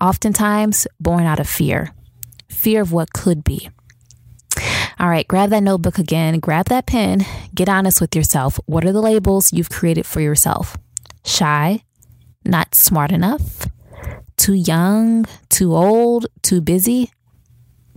oftentimes 0.00 0.86
born 1.00 1.24
out 1.24 1.40
of 1.40 1.48
fear 1.48 1.92
fear 2.52 2.80
of 2.82 2.92
what 2.92 3.12
could 3.12 3.42
be. 3.42 3.68
All 5.00 5.08
right, 5.08 5.26
grab 5.26 5.50
that 5.50 5.64
notebook 5.64 5.98
again, 5.98 6.38
grab 6.38 6.66
that 6.66 6.86
pen, 6.86 7.26
get 7.54 7.68
honest 7.68 8.00
with 8.00 8.14
yourself. 8.14 8.60
What 8.66 8.84
are 8.84 8.92
the 8.92 9.02
labels 9.02 9.52
you've 9.52 9.70
created 9.70 10.06
for 10.06 10.20
yourself? 10.20 10.76
Shy, 11.24 11.82
not 12.44 12.74
smart 12.74 13.10
enough, 13.10 13.66
too 14.42 14.54
young, 14.54 15.24
too 15.50 15.76
old, 15.76 16.26
too 16.42 16.60
busy. 16.60 17.12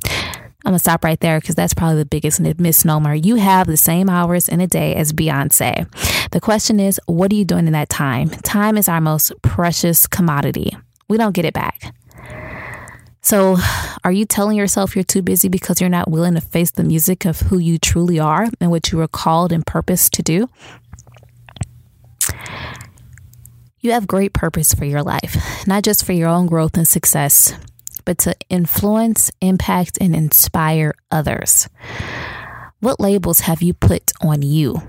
I'm 0.05 0.71
gonna 0.71 0.79
stop 0.79 1.03
right 1.03 1.19
there 1.19 1.39
because 1.39 1.55
that's 1.55 1.73
probably 1.73 1.97
the 1.97 2.05
biggest 2.05 2.39
misnomer. 2.39 3.15
You 3.15 3.35
have 3.35 3.65
the 3.65 3.77
same 3.77 4.09
hours 4.09 4.47
in 4.47 4.61
a 4.61 4.67
day 4.67 4.93
as 4.93 5.11
Beyonce. 5.11 5.87
The 6.29 6.39
question 6.39 6.79
is, 6.79 6.99
what 7.07 7.31
are 7.31 7.35
you 7.35 7.45
doing 7.45 7.65
in 7.65 7.73
that 7.73 7.89
time? 7.89 8.29
Time 8.29 8.77
is 8.77 8.87
our 8.87 9.01
most 9.01 9.31
precious 9.41 10.05
commodity. 10.05 10.77
We 11.07 11.17
don't 11.17 11.33
get 11.33 11.45
it 11.45 11.53
back. 11.55 11.95
So, 13.21 13.57
are 14.03 14.11
you 14.11 14.25
telling 14.25 14.55
yourself 14.55 14.95
you're 14.95 15.03
too 15.03 15.23
busy 15.23 15.49
because 15.49 15.81
you're 15.81 15.89
not 15.89 16.11
willing 16.11 16.35
to 16.35 16.41
face 16.41 16.69
the 16.69 16.83
music 16.83 17.25
of 17.25 17.39
who 17.39 17.57
you 17.57 17.79
truly 17.79 18.19
are 18.19 18.45
and 18.61 18.69
what 18.69 18.91
you 18.91 18.99
were 18.99 19.07
called 19.07 19.51
and 19.51 19.65
purposed 19.65 20.13
to 20.13 20.21
do? 20.21 20.47
You 23.85 23.91
have 23.91 24.07
great 24.07 24.33
purpose 24.33 24.73
for 24.73 24.83
your 24.83 25.03
life, 25.03 25.37
not 25.67 25.83
just 25.83 26.05
for 26.05 26.11
your 26.11 26.27
own 26.27 26.47
growth 26.47 26.75
and 26.75 26.87
success, 26.87 27.53
but 28.03 28.17
to 28.17 28.35
influence, 28.49 29.29
impact, 29.41 29.99
and 30.01 30.15
inspire 30.15 30.95
others. 31.11 31.69
What 32.79 32.99
labels 32.99 33.41
have 33.41 33.61
you 33.61 33.75
put 33.75 34.11
on 34.21 34.41
you? 34.41 34.81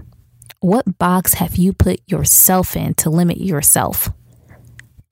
What 0.61 0.96
box 0.96 1.35
have 1.35 1.56
you 1.56 1.74
put 1.74 2.00
yourself 2.06 2.74
in 2.74 2.94
to 2.94 3.11
limit 3.11 3.37
yourself? 3.37 4.09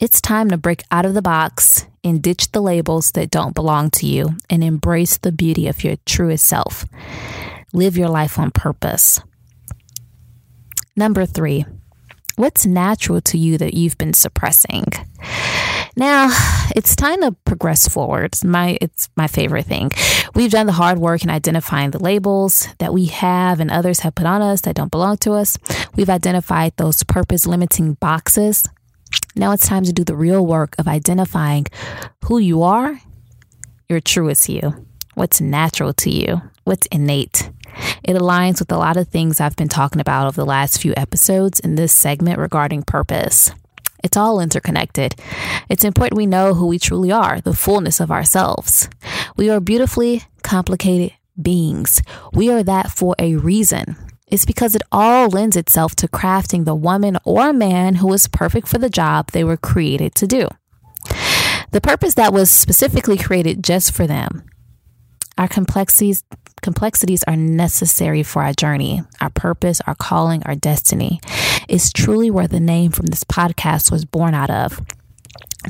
It's 0.00 0.22
time 0.22 0.48
to 0.48 0.56
break 0.56 0.82
out 0.90 1.04
of 1.04 1.12
the 1.12 1.20
box 1.20 1.86
and 2.02 2.22
ditch 2.22 2.52
the 2.52 2.62
labels 2.62 3.12
that 3.12 3.30
don't 3.30 3.54
belong 3.54 3.90
to 3.90 4.06
you 4.06 4.38
and 4.48 4.64
embrace 4.64 5.18
the 5.18 5.30
beauty 5.30 5.68
of 5.68 5.84
your 5.84 5.96
truest 6.06 6.46
self. 6.46 6.86
Live 7.74 7.98
your 7.98 8.08
life 8.08 8.38
on 8.38 8.50
purpose. 8.50 9.20
Number 10.96 11.26
three, 11.26 11.66
what's 12.36 12.66
natural 12.66 13.20
to 13.22 13.38
you 13.38 13.58
that 13.58 13.74
you've 13.74 13.98
been 13.98 14.12
suppressing? 14.14 14.84
Now, 15.96 16.28
it's 16.74 16.96
time 16.96 17.20
to 17.20 17.32
progress 17.44 17.86
forward. 17.88 18.24
It's 18.26 18.44
my 18.44 18.76
it's 18.80 19.08
my 19.16 19.28
favorite 19.28 19.66
thing. 19.66 19.92
We've 20.34 20.50
done 20.50 20.66
the 20.66 20.72
hard 20.72 20.98
work 20.98 21.22
in 21.22 21.30
identifying 21.30 21.92
the 21.92 22.02
labels 22.02 22.66
that 22.78 22.92
we 22.92 23.06
have 23.06 23.60
and 23.60 23.70
others 23.70 24.00
have 24.00 24.14
put 24.14 24.26
on 24.26 24.42
us 24.42 24.62
that 24.62 24.74
don't 24.74 24.90
belong 24.90 25.18
to 25.18 25.32
us. 25.32 25.56
We've 25.94 26.10
identified 26.10 26.76
those 26.76 27.04
purpose 27.04 27.46
limiting 27.46 27.94
boxes. 27.94 28.64
Now 29.36 29.52
it's 29.52 29.68
time 29.68 29.84
to 29.84 29.92
do 29.92 30.02
the 30.02 30.16
real 30.16 30.44
work 30.44 30.74
of 30.78 30.88
identifying 30.88 31.66
who 32.24 32.38
you 32.38 32.62
are, 32.62 33.00
your 33.88 34.00
truest 34.00 34.48
you, 34.48 34.86
what's 35.14 35.40
natural 35.40 35.92
to 35.94 36.10
you, 36.10 36.42
what's 36.64 36.86
innate. 36.86 37.50
It 38.02 38.16
aligns 38.16 38.58
with 38.58 38.72
a 38.72 38.78
lot 38.78 38.96
of 38.96 39.08
things 39.08 39.40
I've 39.40 39.56
been 39.56 39.68
talking 39.68 40.00
about 40.00 40.26
over 40.26 40.36
the 40.36 40.46
last 40.46 40.80
few 40.80 40.92
episodes 40.96 41.60
in 41.60 41.74
this 41.74 41.92
segment 41.92 42.38
regarding 42.38 42.82
purpose. 42.82 43.52
It's 44.02 44.16
all 44.16 44.40
interconnected. 44.40 45.14
It's 45.68 45.84
important 45.84 46.18
we 46.18 46.26
know 46.26 46.54
who 46.54 46.66
we 46.66 46.78
truly 46.78 47.10
are, 47.10 47.40
the 47.40 47.54
fullness 47.54 48.00
of 48.00 48.10
ourselves. 48.10 48.88
We 49.36 49.48
are 49.48 49.60
beautifully 49.60 50.22
complicated 50.42 51.16
beings. 51.40 52.02
We 52.32 52.50
are 52.50 52.62
that 52.62 52.90
for 52.90 53.14
a 53.18 53.36
reason. 53.36 53.96
It's 54.26 54.44
because 54.44 54.74
it 54.74 54.82
all 54.92 55.28
lends 55.28 55.56
itself 55.56 55.94
to 55.96 56.08
crafting 56.08 56.64
the 56.64 56.74
woman 56.74 57.16
or 57.24 57.52
man 57.52 57.96
who 57.96 58.12
is 58.12 58.28
perfect 58.28 58.68
for 58.68 58.78
the 58.78 58.90
job 58.90 59.30
they 59.30 59.44
were 59.44 59.56
created 59.56 60.14
to 60.16 60.26
do. 60.26 60.48
The 61.70 61.80
purpose 61.80 62.14
that 62.14 62.32
was 62.32 62.50
specifically 62.50 63.16
created 63.16 63.64
just 63.64 63.92
for 63.92 64.06
them. 64.06 64.44
Our 65.36 65.48
complexities 65.48 66.22
complexities 66.64 67.22
are 67.24 67.36
necessary 67.36 68.22
for 68.22 68.42
our 68.42 68.54
journey, 68.54 69.02
our 69.20 69.28
purpose, 69.28 69.82
our 69.86 69.94
calling, 69.94 70.42
our 70.44 70.54
destiny. 70.56 71.20
Is 71.68 71.92
truly 71.92 72.30
where 72.30 72.48
the 72.48 72.58
name 72.58 72.90
from 72.90 73.06
this 73.06 73.22
podcast 73.22 73.92
was 73.92 74.06
born 74.06 74.34
out 74.34 74.50
of 74.50 74.80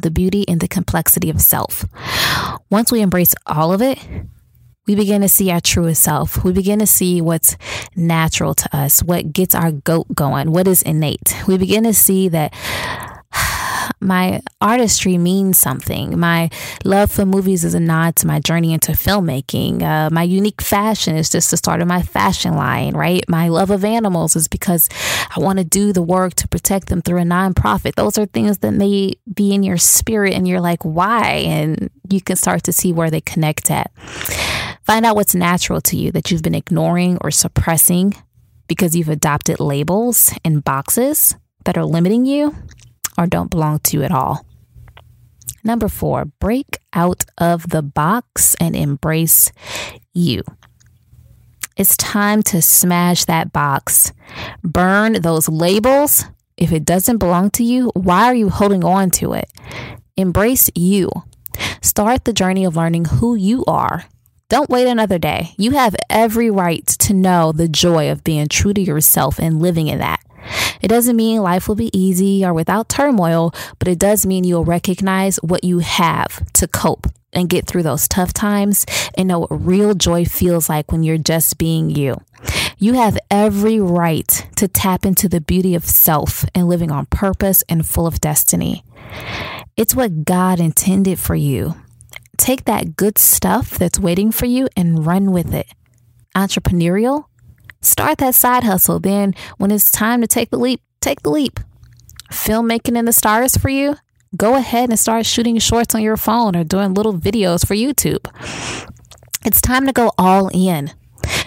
the 0.01 0.11
beauty 0.11 0.45
and 0.49 0.61
the 0.61 0.69
complexity 0.69 1.31
of 1.31 1.41
self. 1.41 1.85
Once 2.71 2.93
we 2.93 3.01
embrace 3.01 3.35
all 3.47 3.73
of 3.73 3.83
it, 3.83 3.99
we 4.87 4.95
begin 4.95 5.23
to 5.23 5.29
see 5.29 5.51
our 5.51 5.61
truest 5.61 6.03
self. 6.03 6.45
We 6.45 6.53
begin 6.53 6.79
to 6.79 6.87
see 6.87 7.21
what's 7.21 7.57
natural 7.97 8.55
to 8.55 8.77
us, 8.77 9.03
what 9.03 9.33
gets 9.33 9.55
our 9.55 9.73
goat 9.73 10.07
going, 10.15 10.53
what 10.53 10.69
is 10.69 10.83
innate. 10.83 11.35
We 11.49 11.59
begin 11.59 11.85
to 11.85 11.95
see 11.95 12.29
that 12.29 12.53
my 14.01 14.41
artistry 14.61 15.19
means 15.19 15.59
something. 15.59 16.19
My 16.19 16.51
love 16.85 17.11
for 17.11 17.25
movies 17.27 17.65
is 17.65 17.75
a 17.75 17.81
nod 17.81 18.17
to 18.17 18.27
my 18.27 18.41
journey 18.41 18.73
into 18.73 18.93
filmmaking. 18.93 19.83
Uh, 19.83 20.11
my 20.11 20.23
unique 20.23 20.61
fashion 20.61 21.17
is 21.17 21.29
just 21.29 21.51
the 21.51 21.57
start 21.57 21.81
of 21.81 21.89
my 21.89 22.03
fashion 22.03 22.55
line, 22.55 22.95
right? 22.95 23.25
My 23.29 23.49
love 23.49 23.71
of 23.71 23.85
animals 23.85 24.37
is 24.37 24.49
because 24.49 24.89
I 25.35 25.41
want 25.41 25.59
to 25.59 25.65
do 25.65 25.93
the 25.93 26.03
work 26.03 26.35
to 26.35 26.49
protect 26.49 26.89
them 26.89 27.03
through 27.03 27.21
a 27.21 27.25
nonprofit. 27.25 27.95
Those 27.95 28.19
are 28.19 28.27
things 28.27 28.59
that 28.59 28.73
may 28.73 29.15
be 29.33 29.55
in 29.55 29.63
your 29.63 29.79
spirit 29.79 30.35
and 30.35 30.47
you're 30.47 30.61
like, 30.61 30.83
why? 30.83 31.45
And 31.47 31.91
you 32.11 32.21
can 32.21 32.37
start 32.37 32.63
to 32.65 32.73
see 32.73 32.93
where 32.93 33.11
they 33.11 33.21
connect 33.21 33.71
at. 33.71 33.91
Find 34.83 35.07
out 35.07 35.17
what's 35.17 35.35
natural 35.35 35.81
to 35.83 35.97
you 35.97 36.13
that 36.13 36.31
you've 36.31 36.43
been 36.43 36.55
ignoring 36.55 37.19
or 37.23 37.31
suppressing 37.31 38.15
because 38.69 38.95
you've 38.95 39.09
adopted 39.09 39.61
labels 39.61 40.33
and 40.45 40.65
boxes 40.65 41.37
that 41.65 41.79
are 41.79 41.85
limiting 41.85 42.25
you 42.25 42.55
or 43.19 43.27
don't 43.27 43.51
belong 43.51 43.79
to 43.81 43.97
you 43.97 44.03
at 44.03 44.13
all. 44.13 44.47
Number 45.63 45.89
four, 45.89 46.27
break 46.27 46.79
out 46.93 47.25
of 47.39 47.71
the 47.71 47.83
box 47.83 48.55
and 48.61 48.77
embrace 48.77 49.51
you. 50.13 50.43
It's 51.77 51.97
time 51.97 52.43
to 52.45 52.63
smash 52.63 53.25
that 53.25 53.53
box. 53.53 54.13
Burn 54.63 55.15
those 55.15 55.49
labels. 55.49 56.25
If 56.57 56.71
it 56.71 56.85
doesn't 56.85 57.19
belong 57.19 57.51
to 57.53 57.65
you, 57.65 57.91
why 57.95 58.27
are 58.27 58.35
you 58.35 58.49
holding 58.49 58.85
on 58.85 59.11
to 59.13 59.33
it? 59.33 59.51
Embrace 60.17 60.71
you. 60.75 61.11
Start 61.83 62.25
the 62.25 62.33
journey 62.33 62.65
of 62.65 62.77
learning 62.77 63.07
who 63.07 63.35
you 63.35 63.65
are. 63.67 64.05
Don't 64.49 64.71
wait 64.71 64.87
another 64.87 65.19
day. 65.19 65.55
You 65.57 65.73
have 65.73 65.97
every 66.09 66.51
right 66.51 66.87
to 66.87 67.15
know 67.15 67.51
the 67.51 67.67
joy 67.67 68.11
of 68.11 68.23
being 68.23 68.47
true 68.47 68.75
to 68.75 68.81
yourself 68.81 69.41
and 69.41 69.61
living 69.61 69.89
in 69.89 69.99
that. 69.99 70.21
It 70.81 70.89
doesn't 70.89 71.17
mean 71.17 71.43
life 71.43 71.69
will 71.69 71.75
be 71.75 71.97
easy 71.97 72.45
or 72.45 72.53
without 72.53 72.89
turmoil, 72.89 73.55
but 73.79 73.89
it 73.89 73.99
does 73.99 74.27
mean 74.27 74.45
you'll 74.45 74.65
recognize 74.65 75.37
what 75.37 75.65
you 75.65 75.79
have 75.79 76.45
to 76.55 76.69
cope 76.69 77.07
and 77.33 77.49
get 77.49 77.67
through 77.67 77.83
those 77.83 78.09
tough 78.09 78.33
times 78.33 78.87
and 79.17 79.29
know 79.29 79.41
what 79.41 79.67
real 79.67 79.95
joy 79.95 80.25
feels 80.25 80.69
like 80.69 80.91
when 80.93 81.03
you're 81.03 81.19
just 81.19 81.59
being 81.59 81.91
you. 81.91 82.17
You 82.79 82.95
have 82.95 83.19
every 83.31 83.81
right 83.81 84.47
to 84.57 84.69
tap 84.69 85.05
into 85.05 85.29
the 85.29 85.41
beauty 85.41 85.75
of 85.75 85.85
self 85.85 86.45
and 86.55 86.69
living 86.69 86.91
on 86.91 87.07
purpose 87.07 87.63
and 87.69 87.87
full 87.87 88.07
of 88.07 88.21
destiny. 88.21 88.85
It's 89.77 89.95
what 89.95 90.25
God 90.25 90.61
intended 90.61 91.19
for 91.19 91.35
you. 91.35 91.75
Take 92.37 92.65
that 92.65 92.97
good 92.97 93.19
stuff 93.19 93.71
that's 93.71 93.99
waiting 93.99 94.33
for 94.33 94.47
you 94.47 94.69
and 94.77 95.07
run 95.07 95.33
with 95.33 95.55
it. 95.55 95.67
Entrepreneurial, 96.37 97.27
Start 97.85 98.19
that 98.19 98.35
side 98.35 98.65
hustle. 98.65 98.99
Then, 98.99 99.35
when 99.59 99.71
it's 99.71 99.91
time 99.91 100.23
to 100.23 100.27
take 100.27 100.51
the 100.51 100.59
leap, 100.59 100.81
take 101.01 101.23
the 101.23 101.31
leap. 101.31 101.61
Filmmaking 102.33 102.97
in 102.97 103.05
the 103.05 103.13
stars 103.13 103.57
for 103.57 103.69
you? 103.69 103.97
Go 104.37 104.57
ahead 104.57 104.89
and 104.89 104.99
start 104.99 105.27
shooting 105.27 105.59
shorts 105.59 105.95
on 105.95 106.03
your 106.03 106.17
phone 106.17 106.57
or 106.57 106.65
doing 106.65 106.95
little 106.95 107.13
videos 107.13 107.67
for 107.67 107.75
YouTube. 107.75 108.27
It's 109.45 109.61
time 109.61 109.87
to 109.87 109.93
go 109.93 110.13
all 110.17 110.49
in. 110.53 110.93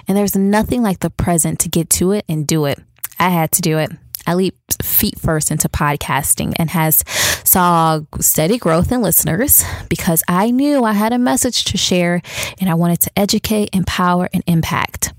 And 0.07 0.15
there's 0.15 0.35
nothing 0.35 0.83
like 0.83 0.99
the 0.99 1.09
present 1.09 1.59
to 1.61 1.69
get 1.69 1.89
to 1.91 2.11
it 2.11 2.23
and 2.29 2.45
do 2.45 2.65
it. 2.65 2.79
I 3.19 3.29
had 3.29 3.51
to 3.53 3.61
do 3.61 3.79
it. 3.79 3.91
I 4.27 4.35
leaped 4.35 4.83
feet 4.83 5.19
first 5.19 5.49
into 5.51 5.69
podcasting 5.69 6.53
and 6.59 6.69
has 6.69 7.03
saw 7.43 8.01
steady 8.19 8.57
growth 8.57 8.91
in 8.91 9.01
listeners 9.01 9.63
because 9.89 10.21
I 10.27 10.51
knew 10.51 10.83
I 10.83 10.93
had 10.93 11.13
a 11.13 11.17
message 11.17 11.65
to 11.65 11.77
share 11.77 12.21
and 12.59 12.69
I 12.69 12.75
wanted 12.75 13.01
to 13.01 13.11
educate, 13.17 13.69
empower, 13.73 14.29
and 14.33 14.43
impact. 14.45 15.13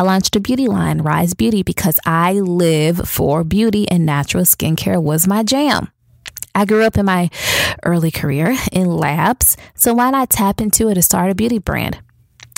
I 0.00 0.02
launched 0.02 0.34
a 0.34 0.40
beauty 0.40 0.66
line, 0.66 1.02
Rise 1.02 1.34
Beauty, 1.34 1.62
because 1.62 2.00
I 2.06 2.32
live 2.32 3.06
for 3.06 3.44
beauty 3.44 3.86
and 3.90 4.06
natural 4.06 4.44
skincare 4.44 5.02
was 5.02 5.28
my 5.28 5.42
jam. 5.42 5.92
I 6.54 6.64
grew 6.64 6.84
up 6.84 6.96
in 6.96 7.04
my 7.04 7.28
early 7.84 8.10
career 8.10 8.56
in 8.72 8.86
labs, 8.86 9.58
so 9.74 9.92
why 9.92 10.08
not 10.10 10.30
tap 10.30 10.58
into 10.58 10.88
it 10.88 10.94
to 10.94 11.02
start 11.02 11.30
a 11.30 11.34
beauty 11.34 11.58
brand? 11.58 11.98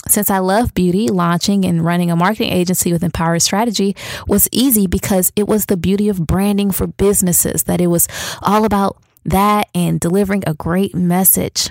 Since 0.07 0.31
I 0.31 0.38
love 0.38 0.72
beauty, 0.72 1.09
launching 1.09 1.64
and 1.64 1.85
running 1.85 2.12
a 2.12 2.16
marketing 2.16 2.52
agency 2.52 2.92
with 2.92 3.02
Empower 3.02 3.40
Strategy 3.40 3.96
was 4.28 4.48
easy 4.52 4.87
because 4.87 5.33
it 5.35 5.48
was 5.48 5.66
the 5.66 5.76
beauty 5.76 6.09
of 6.09 6.24
branding 6.24 6.70
for 6.70 6.87
businesses, 6.87 7.64
that 7.64 7.81
it 7.81 7.88
was 7.88 8.07
all 8.40 8.64
about 8.64 9.02
that 9.24 9.68
and 9.74 9.98
delivering 9.98 10.44
a 10.46 10.55
great 10.55 10.94
message. 10.94 11.70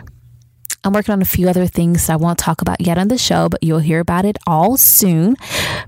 I'm 0.84 0.94
working 0.94 1.13
on 1.13 1.22
a 1.22 1.26
few 1.26 1.48
other 1.48 1.67
things 1.67 2.10
I 2.10 2.15
won't 2.15 2.39
talk 2.39 2.63
about 2.63 2.82
yet 2.82 2.98
on 2.98 3.08
the 3.08 3.17
show, 3.17 3.50
but 3.50 3.62
you'll 3.62 3.78
hear 3.78 4.00
about 4.00 4.26
it 4.26 4.39
all 4.48 4.78
soon 4.78 5.36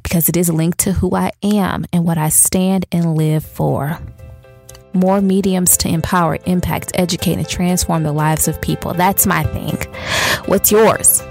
because 0.04 0.30
it 0.30 0.38
is 0.38 0.50
linked 0.50 0.78
to 0.82 0.92
who 0.92 1.16
I 1.16 1.32
am 1.42 1.86
and 1.92 2.06
what 2.06 2.20
I 2.20 2.30
stand 2.30 2.86
and 2.92 3.16
live 3.16 3.44
for. 3.44 3.98
More 4.94 5.20
mediums 5.20 5.78
to 5.78 5.90
empower, 5.90 6.38
impact, 6.46 6.92
educate, 6.94 7.40
and 7.40 7.50
transform 7.50 8.04
the 8.04 8.12
lives 8.12 8.48
of 8.48 8.62
people. 8.62 8.94
That's 8.94 9.26
my 9.26 9.44
thing. 9.46 9.78
What's 10.46 10.72
yours? 10.72 11.24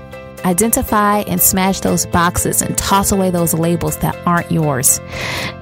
Identify 0.45 1.21
and 1.29 1.41
smash 1.41 1.79
those 1.83 2.05
boxes 2.07 2.63
and 2.63 2.77
toss 2.77 3.13
away 3.13 3.31
those 3.31 3.55
labels 3.55 3.97
that 3.99 4.17
aren't 4.27 4.51
yours. 4.51 5.01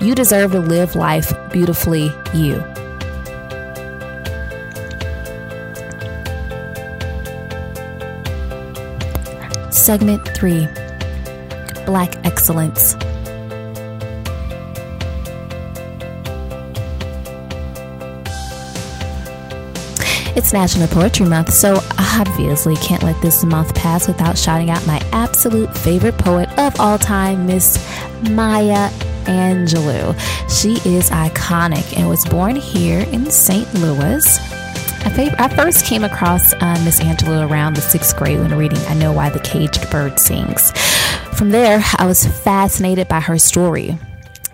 You 0.00 0.14
deserve 0.14 0.52
to 0.52 0.60
live 0.60 0.96
life 0.96 1.30
beautifully, 1.52 2.10
you. 2.32 2.64
Segment 9.80 10.28
3 10.34 10.68
Black 11.86 12.14
Excellence. 12.26 12.96
It's 20.36 20.52
National 20.52 20.86
Poetry 20.88 21.24
Month, 21.24 21.54
so 21.54 21.80
obviously 21.98 22.76
can't 22.76 23.02
let 23.02 23.20
this 23.22 23.42
month 23.42 23.74
pass 23.74 24.06
without 24.06 24.36
shouting 24.36 24.68
out 24.68 24.86
my 24.86 25.00
absolute 25.12 25.74
favorite 25.74 26.18
poet 26.18 26.50
of 26.58 26.78
all 26.78 26.98
time, 26.98 27.46
Miss 27.46 27.78
Maya 28.30 28.90
Angelou. 29.24 30.14
She 30.50 30.74
is 30.86 31.08
iconic 31.08 31.96
and 31.96 32.06
was 32.06 32.26
born 32.26 32.54
here 32.54 33.00
in 33.12 33.30
St. 33.30 33.72
Louis 33.76 34.59
I, 35.02 35.48
first 35.48 35.86
came 35.86 36.04
across 36.04 36.52
uh, 36.54 36.80
Miss 36.84 37.00
Angelou 37.00 37.48
around 37.48 37.74
the 37.74 37.80
sixth 37.80 38.16
grade 38.16 38.38
when 38.38 38.56
reading 38.56 38.78
I 38.86 38.94
Know 38.94 39.12
Why 39.12 39.30
the 39.30 39.40
Caged 39.40 39.90
Bird 39.90 40.18
Sings. 40.18 40.72
From 41.34 41.50
there, 41.50 41.82
I 41.96 42.06
was 42.06 42.26
fascinated 42.26 43.08
by 43.08 43.20
her 43.20 43.38
story. 43.38 43.98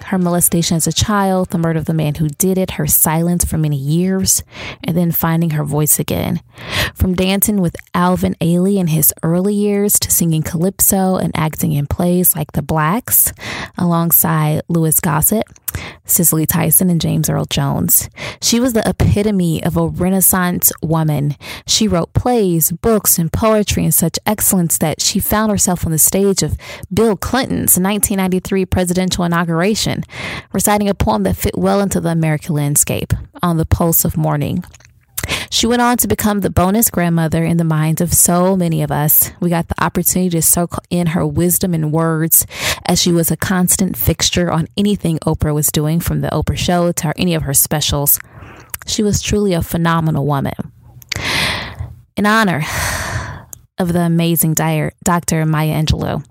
her 0.06 0.18
molestation 0.18 0.76
as 0.76 0.86
a 0.86 0.92
child, 0.92 1.50
the 1.50 1.58
murder 1.58 1.80
of 1.80 1.84
the 1.86 1.94
man 1.94 2.14
who 2.14 2.28
did 2.28 2.58
it, 2.58 2.72
her 2.72 2.86
silence 2.86 3.44
for 3.44 3.58
many 3.58 3.76
years, 3.76 4.42
and 4.84 4.96
then 4.96 5.10
finding 5.10 5.50
her 5.50 5.64
voice 5.64 5.98
again. 5.98 6.40
From 6.94 7.14
dancing 7.14 7.60
with 7.60 7.76
Alvin 7.94 8.36
Ailey 8.40 8.76
in 8.76 8.88
his 8.88 9.12
early 9.22 9.54
years 9.54 9.98
to 10.00 10.10
singing 10.10 10.42
calypso 10.42 11.16
and 11.16 11.36
acting 11.36 11.72
in 11.72 11.86
plays 11.86 12.36
like 12.36 12.52
The 12.52 12.62
Blacks 12.62 13.32
alongside 13.78 14.62
Louis 14.68 14.98
Gossett, 15.00 15.44
Cicely 16.04 16.46
Tyson, 16.46 16.88
and 16.90 17.00
James 17.00 17.28
Earl 17.28 17.46
Jones. 17.46 18.08
She 18.40 18.60
was 18.60 18.72
the 18.72 18.88
epitome 18.88 19.62
of 19.62 19.76
a 19.76 19.88
Renaissance 19.88 20.72
woman. 20.82 21.36
She 21.66 21.88
wrote 21.88 22.12
plays, 22.12 22.72
books, 22.72 23.18
and 23.18 23.32
poetry 23.32 23.84
in 23.84 23.92
such 23.92 24.18
excellence 24.26 24.78
that 24.78 25.00
she 25.00 25.18
found 25.18 25.50
herself 25.50 25.84
on 25.84 25.92
the 25.92 25.98
stage 25.98 26.42
of 26.42 26.56
Bill 26.92 27.16
Clinton's 27.16 27.78
1993 27.78 28.66
presidential 28.66 29.24
inauguration, 29.24 30.04
reciting 30.52 30.88
a 30.88 30.94
poem 30.94 31.24
that 31.24 31.36
fit 31.36 31.58
well 31.58 31.80
into 31.80 32.00
the 32.00 32.10
American 32.10 32.54
landscape 32.54 33.12
on 33.42 33.56
the 33.56 33.66
pulse 33.66 34.04
of 34.04 34.16
morning. 34.16 34.64
She 35.50 35.66
went 35.66 35.82
on 35.82 35.96
to 35.98 36.08
become 36.08 36.40
the 36.40 36.50
bonus 36.50 36.90
grandmother 36.90 37.44
in 37.44 37.56
the 37.56 37.64
minds 37.64 38.00
of 38.00 38.12
so 38.12 38.56
many 38.56 38.82
of 38.82 38.90
us. 38.90 39.32
We 39.40 39.50
got 39.50 39.68
the 39.68 39.82
opportunity 39.82 40.30
to 40.30 40.42
soak 40.42 40.76
in 40.90 41.08
her 41.08 41.26
wisdom 41.26 41.74
and 41.74 41.92
words 41.92 42.46
as 42.86 43.00
she 43.00 43.12
was 43.12 43.30
a 43.30 43.36
constant 43.36 43.96
fixture 43.96 44.50
on 44.50 44.68
anything 44.76 45.18
Oprah 45.20 45.54
was 45.54 45.72
doing, 45.72 46.00
from 46.00 46.20
the 46.20 46.28
Oprah 46.28 46.56
show 46.56 46.92
to 46.92 47.12
any 47.16 47.34
of 47.34 47.42
her 47.42 47.54
specials. 47.54 48.18
She 48.86 49.02
was 49.02 49.22
truly 49.22 49.52
a 49.52 49.62
phenomenal 49.62 50.26
woman. 50.26 50.54
In 52.16 52.26
honor 52.26 52.64
of 53.78 53.92
the 53.92 54.00
amazing 54.00 54.54
Dr. 54.54 55.44
Maya 55.46 55.82
Angelou, 55.82 56.24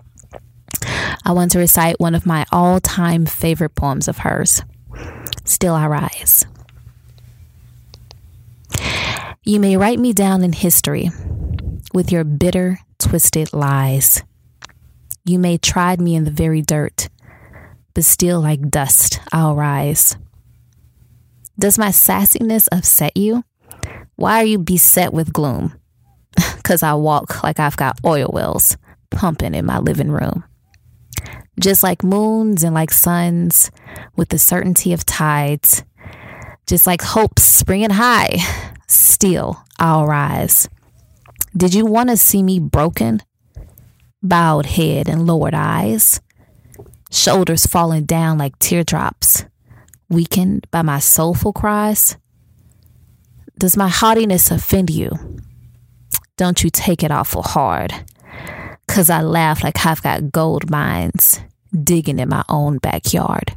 I 1.24 1.32
want 1.32 1.52
to 1.52 1.58
recite 1.58 2.00
one 2.00 2.14
of 2.14 2.26
my 2.26 2.46
all 2.52 2.80
time 2.80 3.26
favorite 3.26 3.74
poems 3.74 4.08
of 4.08 4.18
hers 4.18 4.62
Still 5.44 5.74
I 5.74 5.86
Rise. 5.86 6.46
You 9.48 9.60
may 9.60 9.76
write 9.76 10.00
me 10.00 10.12
down 10.12 10.42
in 10.42 10.52
history 10.52 11.08
with 11.94 12.10
your 12.10 12.24
bitter, 12.24 12.80
twisted 12.98 13.52
lies. 13.52 14.20
You 15.24 15.38
may 15.38 15.56
trod 15.56 16.00
me 16.00 16.16
in 16.16 16.24
the 16.24 16.32
very 16.32 16.62
dirt, 16.62 17.08
but 17.94 18.04
still 18.04 18.40
like 18.40 18.70
dust 18.70 19.20
I'll 19.32 19.54
rise. 19.54 20.16
Does 21.56 21.78
my 21.78 21.90
sassiness 21.90 22.66
upset 22.72 23.16
you? 23.16 23.44
Why 24.16 24.42
are 24.42 24.44
you 24.44 24.58
beset 24.58 25.12
with 25.12 25.32
gloom? 25.32 25.78
Because 26.56 26.82
I 26.82 26.94
walk 26.94 27.44
like 27.44 27.60
I've 27.60 27.76
got 27.76 28.00
oil 28.04 28.28
wells 28.32 28.76
pumping 29.12 29.54
in 29.54 29.64
my 29.64 29.78
living 29.78 30.10
room. 30.10 30.42
Just 31.60 31.84
like 31.84 32.02
moons 32.02 32.64
and 32.64 32.74
like 32.74 32.90
suns, 32.90 33.70
with 34.16 34.30
the 34.30 34.38
certainty 34.40 34.92
of 34.92 35.06
tides, 35.06 35.84
just 36.66 36.86
like 36.86 37.02
hope 37.02 37.38
springing 37.38 37.90
high, 37.90 38.38
still 38.88 39.62
I'll 39.78 40.06
rise. 40.06 40.68
Did 41.56 41.74
you 41.74 41.86
want 41.86 42.10
to 42.10 42.16
see 42.16 42.42
me 42.42 42.58
broken? 42.58 43.22
Bowed 44.22 44.66
head 44.66 45.08
and 45.08 45.26
lowered 45.26 45.54
eyes, 45.54 46.20
shoulders 47.10 47.66
falling 47.66 48.04
down 48.04 48.38
like 48.38 48.58
teardrops, 48.58 49.44
weakened 50.08 50.66
by 50.70 50.82
my 50.82 50.98
soulful 50.98 51.52
cries? 51.52 52.16
Does 53.58 53.76
my 53.76 53.88
haughtiness 53.88 54.50
offend 54.50 54.90
you? 54.90 55.10
Don't 56.36 56.62
you 56.62 56.68
take 56.70 57.02
it 57.02 57.10
awful 57.10 57.42
hard, 57.42 57.94
cause 58.86 59.08
I 59.08 59.22
laugh 59.22 59.62
like 59.62 59.86
I've 59.86 60.02
got 60.02 60.32
gold 60.32 60.68
mines 60.70 61.40
digging 61.82 62.18
in 62.18 62.28
my 62.28 62.44
own 62.48 62.78
backyard. 62.78 63.56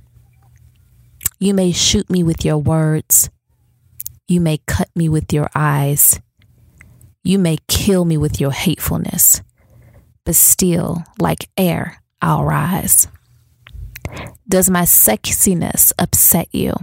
You 1.40 1.54
may 1.54 1.72
shoot 1.72 2.10
me 2.10 2.22
with 2.22 2.44
your 2.44 2.58
words, 2.58 3.30
you 4.30 4.40
may 4.40 4.60
cut 4.68 4.90
me 4.96 5.10
with 5.10 5.34
your 5.34 5.50
eyes. 5.56 6.22
You 7.24 7.40
may 7.40 7.58
kill 7.68 8.06
me 8.06 8.16
with 8.16 8.40
your 8.40 8.52
hatefulness. 8.52 9.42
But 10.24 10.36
still, 10.36 11.04
like 11.20 11.50
air, 11.58 12.04
I'll 12.22 12.44
rise. 12.44 13.08
Does 14.48 14.70
my 14.70 14.84
sexiness 14.84 15.92
upset 15.98 16.48
you? 16.54 16.76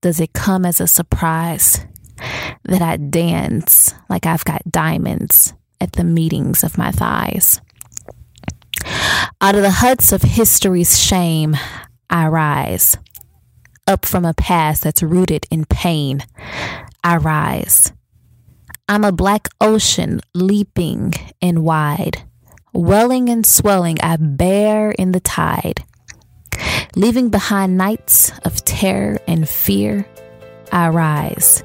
Does 0.00 0.20
it 0.20 0.32
come 0.32 0.64
as 0.64 0.80
a 0.80 0.86
surprise 0.86 1.84
that 2.64 2.80
I 2.80 2.96
dance 2.96 3.92
like 4.08 4.24
I've 4.24 4.46
got 4.46 4.70
diamonds 4.70 5.52
at 5.82 5.92
the 5.92 6.04
meetings 6.04 6.64
of 6.64 6.78
my 6.78 6.92
thighs? 6.92 7.60
Out 9.42 9.54
of 9.54 9.60
the 9.60 9.70
huts 9.70 10.12
of 10.12 10.22
history's 10.22 10.98
shame, 10.98 11.58
I 12.08 12.28
rise 12.28 12.96
up 13.86 14.06
from 14.06 14.24
a 14.24 14.34
past 14.34 14.82
that's 14.84 15.02
rooted 15.02 15.46
in 15.50 15.64
pain. 15.64 16.24
I 17.02 17.16
rise. 17.16 17.92
I'm 18.88 19.04
a 19.04 19.12
black 19.12 19.48
ocean 19.60 20.20
leaping 20.34 21.14
and 21.40 21.64
wide, 21.64 22.22
welling 22.72 23.28
and 23.28 23.46
swelling, 23.46 23.98
I 24.02 24.16
bear 24.16 24.90
in 24.92 25.12
the 25.12 25.20
tide. 25.20 25.84
Leaving 26.94 27.30
behind 27.30 27.78
nights 27.78 28.30
of 28.44 28.64
terror 28.64 29.18
and 29.26 29.48
fear, 29.48 30.06
I 30.70 30.88
rise 30.88 31.62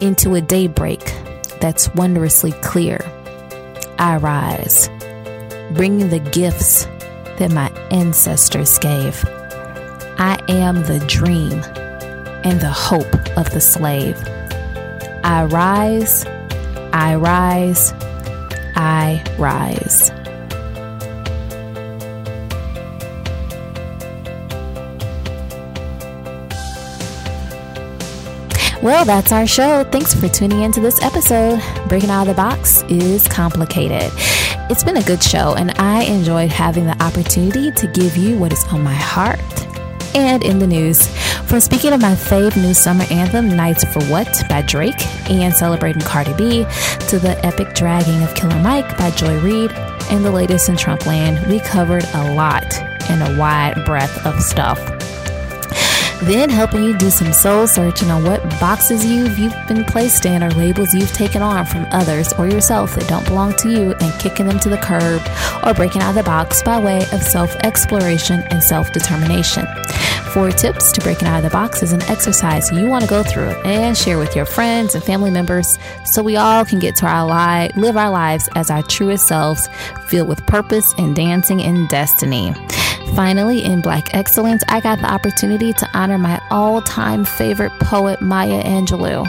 into 0.00 0.34
a 0.34 0.40
daybreak 0.40 1.00
that's 1.60 1.92
wondrously 1.94 2.52
clear. 2.62 3.00
I 3.98 4.16
rise, 4.16 4.88
bringing 5.74 6.10
the 6.10 6.18
gifts 6.18 6.84
that 7.38 7.52
my 7.52 7.70
ancestors 7.90 8.78
gave. 8.78 9.24
I 10.18 10.42
am 10.48 10.82
the 10.84 10.98
dream 11.06 11.62
and 12.42 12.58
the 12.60 12.70
hope 12.70 13.14
of 13.36 13.50
the 13.50 13.60
slave. 13.60 14.16
I 15.22 15.44
rise, 15.44 16.24
I 16.92 17.16
rise, 17.16 17.92
I 18.76 19.22
rise. 19.38 20.10
Well, 28.82 29.04
that's 29.04 29.32
our 29.32 29.46
show. 29.46 29.84
Thanks 29.84 30.14
for 30.14 30.28
tuning 30.28 30.62
into 30.62 30.80
this 30.80 31.02
episode. 31.02 31.60
Breaking 31.88 32.08
out 32.08 32.22
of 32.22 32.28
the 32.28 32.34
box 32.34 32.82
is 32.84 33.26
complicated. 33.28 34.10
It's 34.70 34.84
been 34.84 34.96
a 34.96 35.02
good 35.02 35.22
show, 35.22 35.54
and 35.56 35.72
I 35.78 36.04
enjoyed 36.04 36.50
having 36.50 36.86
the 36.86 37.02
opportunity 37.02 37.70
to 37.72 37.86
give 37.88 38.16
you 38.16 38.38
what 38.38 38.52
is 38.52 38.64
on 38.72 38.82
my 38.82 38.94
heart 38.94 39.65
and 40.16 40.42
in 40.42 40.58
the 40.58 40.66
news. 40.66 41.06
From 41.46 41.60
speaking 41.60 41.92
of 41.92 42.00
my 42.00 42.14
fave 42.14 42.56
new 42.56 42.72
summer 42.72 43.04
anthem, 43.10 43.48
Nice 43.48 43.84
for 43.84 44.02
What 44.06 44.42
by 44.48 44.62
Drake, 44.62 45.06
and 45.30 45.54
celebrating 45.54 46.02
Cardi 46.02 46.32
B, 46.32 46.64
to 47.08 47.18
the 47.18 47.38
epic 47.44 47.74
dragging 47.74 48.22
of 48.22 48.34
Killer 48.34 48.58
Mike 48.60 48.96
by 48.96 49.10
Joy 49.10 49.38
Reid, 49.40 49.72
and 50.10 50.24
the 50.24 50.30
latest 50.30 50.68
in 50.68 50.76
Trump 50.76 51.06
land, 51.06 51.46
we 51.46 51.60
covered 51.60 52.04
a 52.14 52.34
lot 52.34 52.64
and 53.10 53.22
a 53.22 53.38
wide 53.38 53.84
breadth 53.84 54.24
of 54.26 54.40
stuff 54.40 54.80
then 56.22 56.48
helping 56.48 56.82
you 56.82 56.96
do 56.96 57.10
some 57.10 57.32
soul 57.32 57.66
searching 57.66 58.10
on 58.10 58.24
what 58.24 58.42
boxes 58.58 59.04
you've, 59.04 59.38
you've 59.38 59.54
been 59.68 59.84
placed 59.84 60.24
in 60.24 60.42
or 60.42 60.50
labels 60.52 60.94
you've 60.94 61.12
taken 61.12 61.42
on 61.42 61.64
from 61.66 61.86
others 61.90 62.32
or 62.34 62.48
yourself 62.48 62.94
that 62.94 63.06
don't 63.06 63.24
belong 63.26 63.52
to 63.54 63.70
you 63.70 63.92
and 64.00 64.20
kicking 64.20 64.46
them 64.46 64.58
to 64.58 64.68
the 64.68 64.78
curb 64.78 65.22
or 65.64 65.74
breaking 65.74 66.00
out 66.02 66.10
of 66.10 66.14
the 66.14 66.22
box 66.22 66.62
by 66.62 66.80
way 66.80 67.02
of 67.12 67.22
self 67.22 67.54
exploration 67.56 68.40
and 68.50 68.62
self 68.62 68.92
determination. 68.92 69.66
Four 70.36 70.50
tips 70.50 70.92
to 70.92 71.00
breaking 71.00 71.28
out 71.28 71.38
of 71.38 71.44
the 71.44 71.48
box 71.48 71.82
is 71.82 71.94
an 71.94 72.02
exercise 72.02 72.70
you 72.70 72.88
want 72.88 73.02
to 73.04 73.08
go 73.08 73.22
through 73.22 73.52
and 73.64 73.96
share 73.96 74.18
with 74.18 74.36
your 74.36 74.44
friends 74.44 74.94
and 74.94 75.02
family 75.02 75.30
members 75.30 75.78
so 76.04 76.22
we 76.22 76.36
all 76.36 76.62
can 76.62 76.78
get 76.78 76.94
to 76.96 77.06
our 77.06 77.26
life, 77.26 77.74
live 77.74 77.96
our 77.96 78.10
lives 78.10 78.46
as 78.54 78.70
our 78.70 78.82
truest 78.82 79.26
selves, 79.26 79.66
filled 80.08 80.28
with 80.28 80.46
purpose 80.46 80.92
and 80.98 81.16
dancing 81.16 81.60
in 81.60 81.86
destiny. 81.86 82.52
Finally, 83.14 83.64
in 83.64 83.80
Black 83.80 84.14
Excellence, 84.14 84.62
I 84.68 84.80
got 84.80 84.98
the 84.98 85.10
opportunity 85.10 85.72
to 85.72 85.88
honor 85.94 86.18
my 86.18 86.38
all 86.50 86.82
time 86.82 87.24
favorite 87.24 87.72
poet, 87.80 88.20
Maya 88.20 88.62
Angelou, 88.62 89.26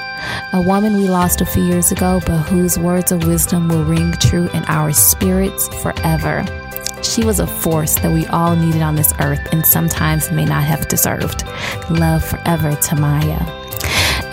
a 0.52 0.62
woman 0.62 0.98
we 0.98 1.08
lost 1.08 1.40
a 1.40 1.46
few 1.46 1.64
years 1.64 1.90
ago, 1.90 2.20
but 2.26 2.42
whose 2.50 2.78
words 2.78 3.14
of 3.14 3.26
wisdom 3.26 3.70
will 3.70 3.86
ring 3.86 4.12
true 4.20 4.50
in 4.50 4.66
our 4.66 4.92
spirits 4.92 5.70
forever. 5.82 6.44
She 7.08 7.24
was 7.26 7.40
a 7.40 7.48
force 7.48 7.96
that 7.96 8.12
we 8.12 8.28
all 8.28 8.56
needed 8.56 8.82
on 8.82 8.96
this 8.96 9.14
earth 9.20 9.48
and 9.52 9.66
sometimes 9.66 10.32
may 10.32 10.46
not 10.46 10.64
have 10.64 10.88
deserved. 10.88 11.44
Love 11.90 12.24
forever 12.24 12.76
to 12.76 12.96
Maya. 12.96 13.40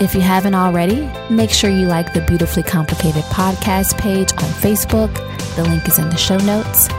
If 0.01 0.13
you 0.13 0.19
haven't 0.19 0.55
already, 0.55 1.09
make 1.29 1.49
sure 1.49 1.69
you 1.69 1.87
like 1.87 2.13
the 2.13 2.19
Beautifully 2.21 2.63
Complicated 2.63 3.23
podcast 3.25 3.97
page 3.97 4.31
on 4.33 4.49
Facebook. 4.59 5.13
The 5.55 5.63
link 5.63 5.87
is 5.87 5.97
in 5.99 6.09
the 6.09 6.17
show 6.17 6.37
notes. 6.37 6.89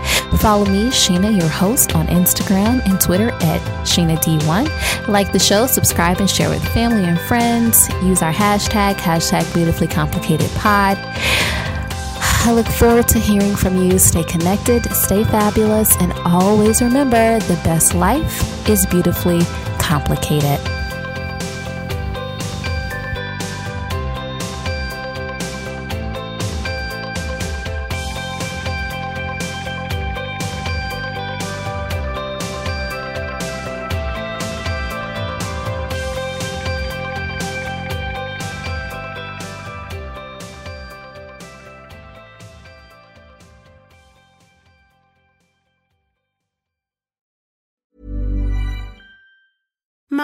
Follow 0.40 0.64
me, 0.64 0.86
Sheena, 0.86 1.38
your 1.38 1.48
host, 1.48 1.94
on 1.94 2.07
Instagram 2.07 2.80
and 2.88 2.98
Twitter 2.98 3.28
at 3.42 3.61
SheenaD1. 3.84 5.09
Like 5.09 5.30
the 5.30 5.38
show, 5.38 5.66
subscribe, 5.66 6.20
and 6.20 6.28
share 6.28 6.48
with 6.48 6.66
family 6.68 7.05
and 7.05 7.20
friends. 7.20 7.88
Use 8.03 8.22
our 8.22 8.32
hashtag, 8.32 8.94
hashtag 8.94 9.53
Beautifully 9.53 9.88
Complicated 9.88 10.50
Pod. 10.53 10.96
I 12.45 12.53
look 12.53 12.66
forward 12.66 13.09
to 13.09 13.18
hearing 13.18 13.57
from 13.57 13.76
you. 13.76 13.99
Stay 13.99 14.22
connected, 14.24 14.84
stay 14.95 15.24
fabulous, 15.24 15.97
and 15.97 16.12
always 16.24 16.80
remember 16.80 17.39
the 17.41 17.61
best 17.64 17.95
life 17.95 18.68
is 18.68 18.87
beautifully 18.87 19.41
complicated. 19.78 20.75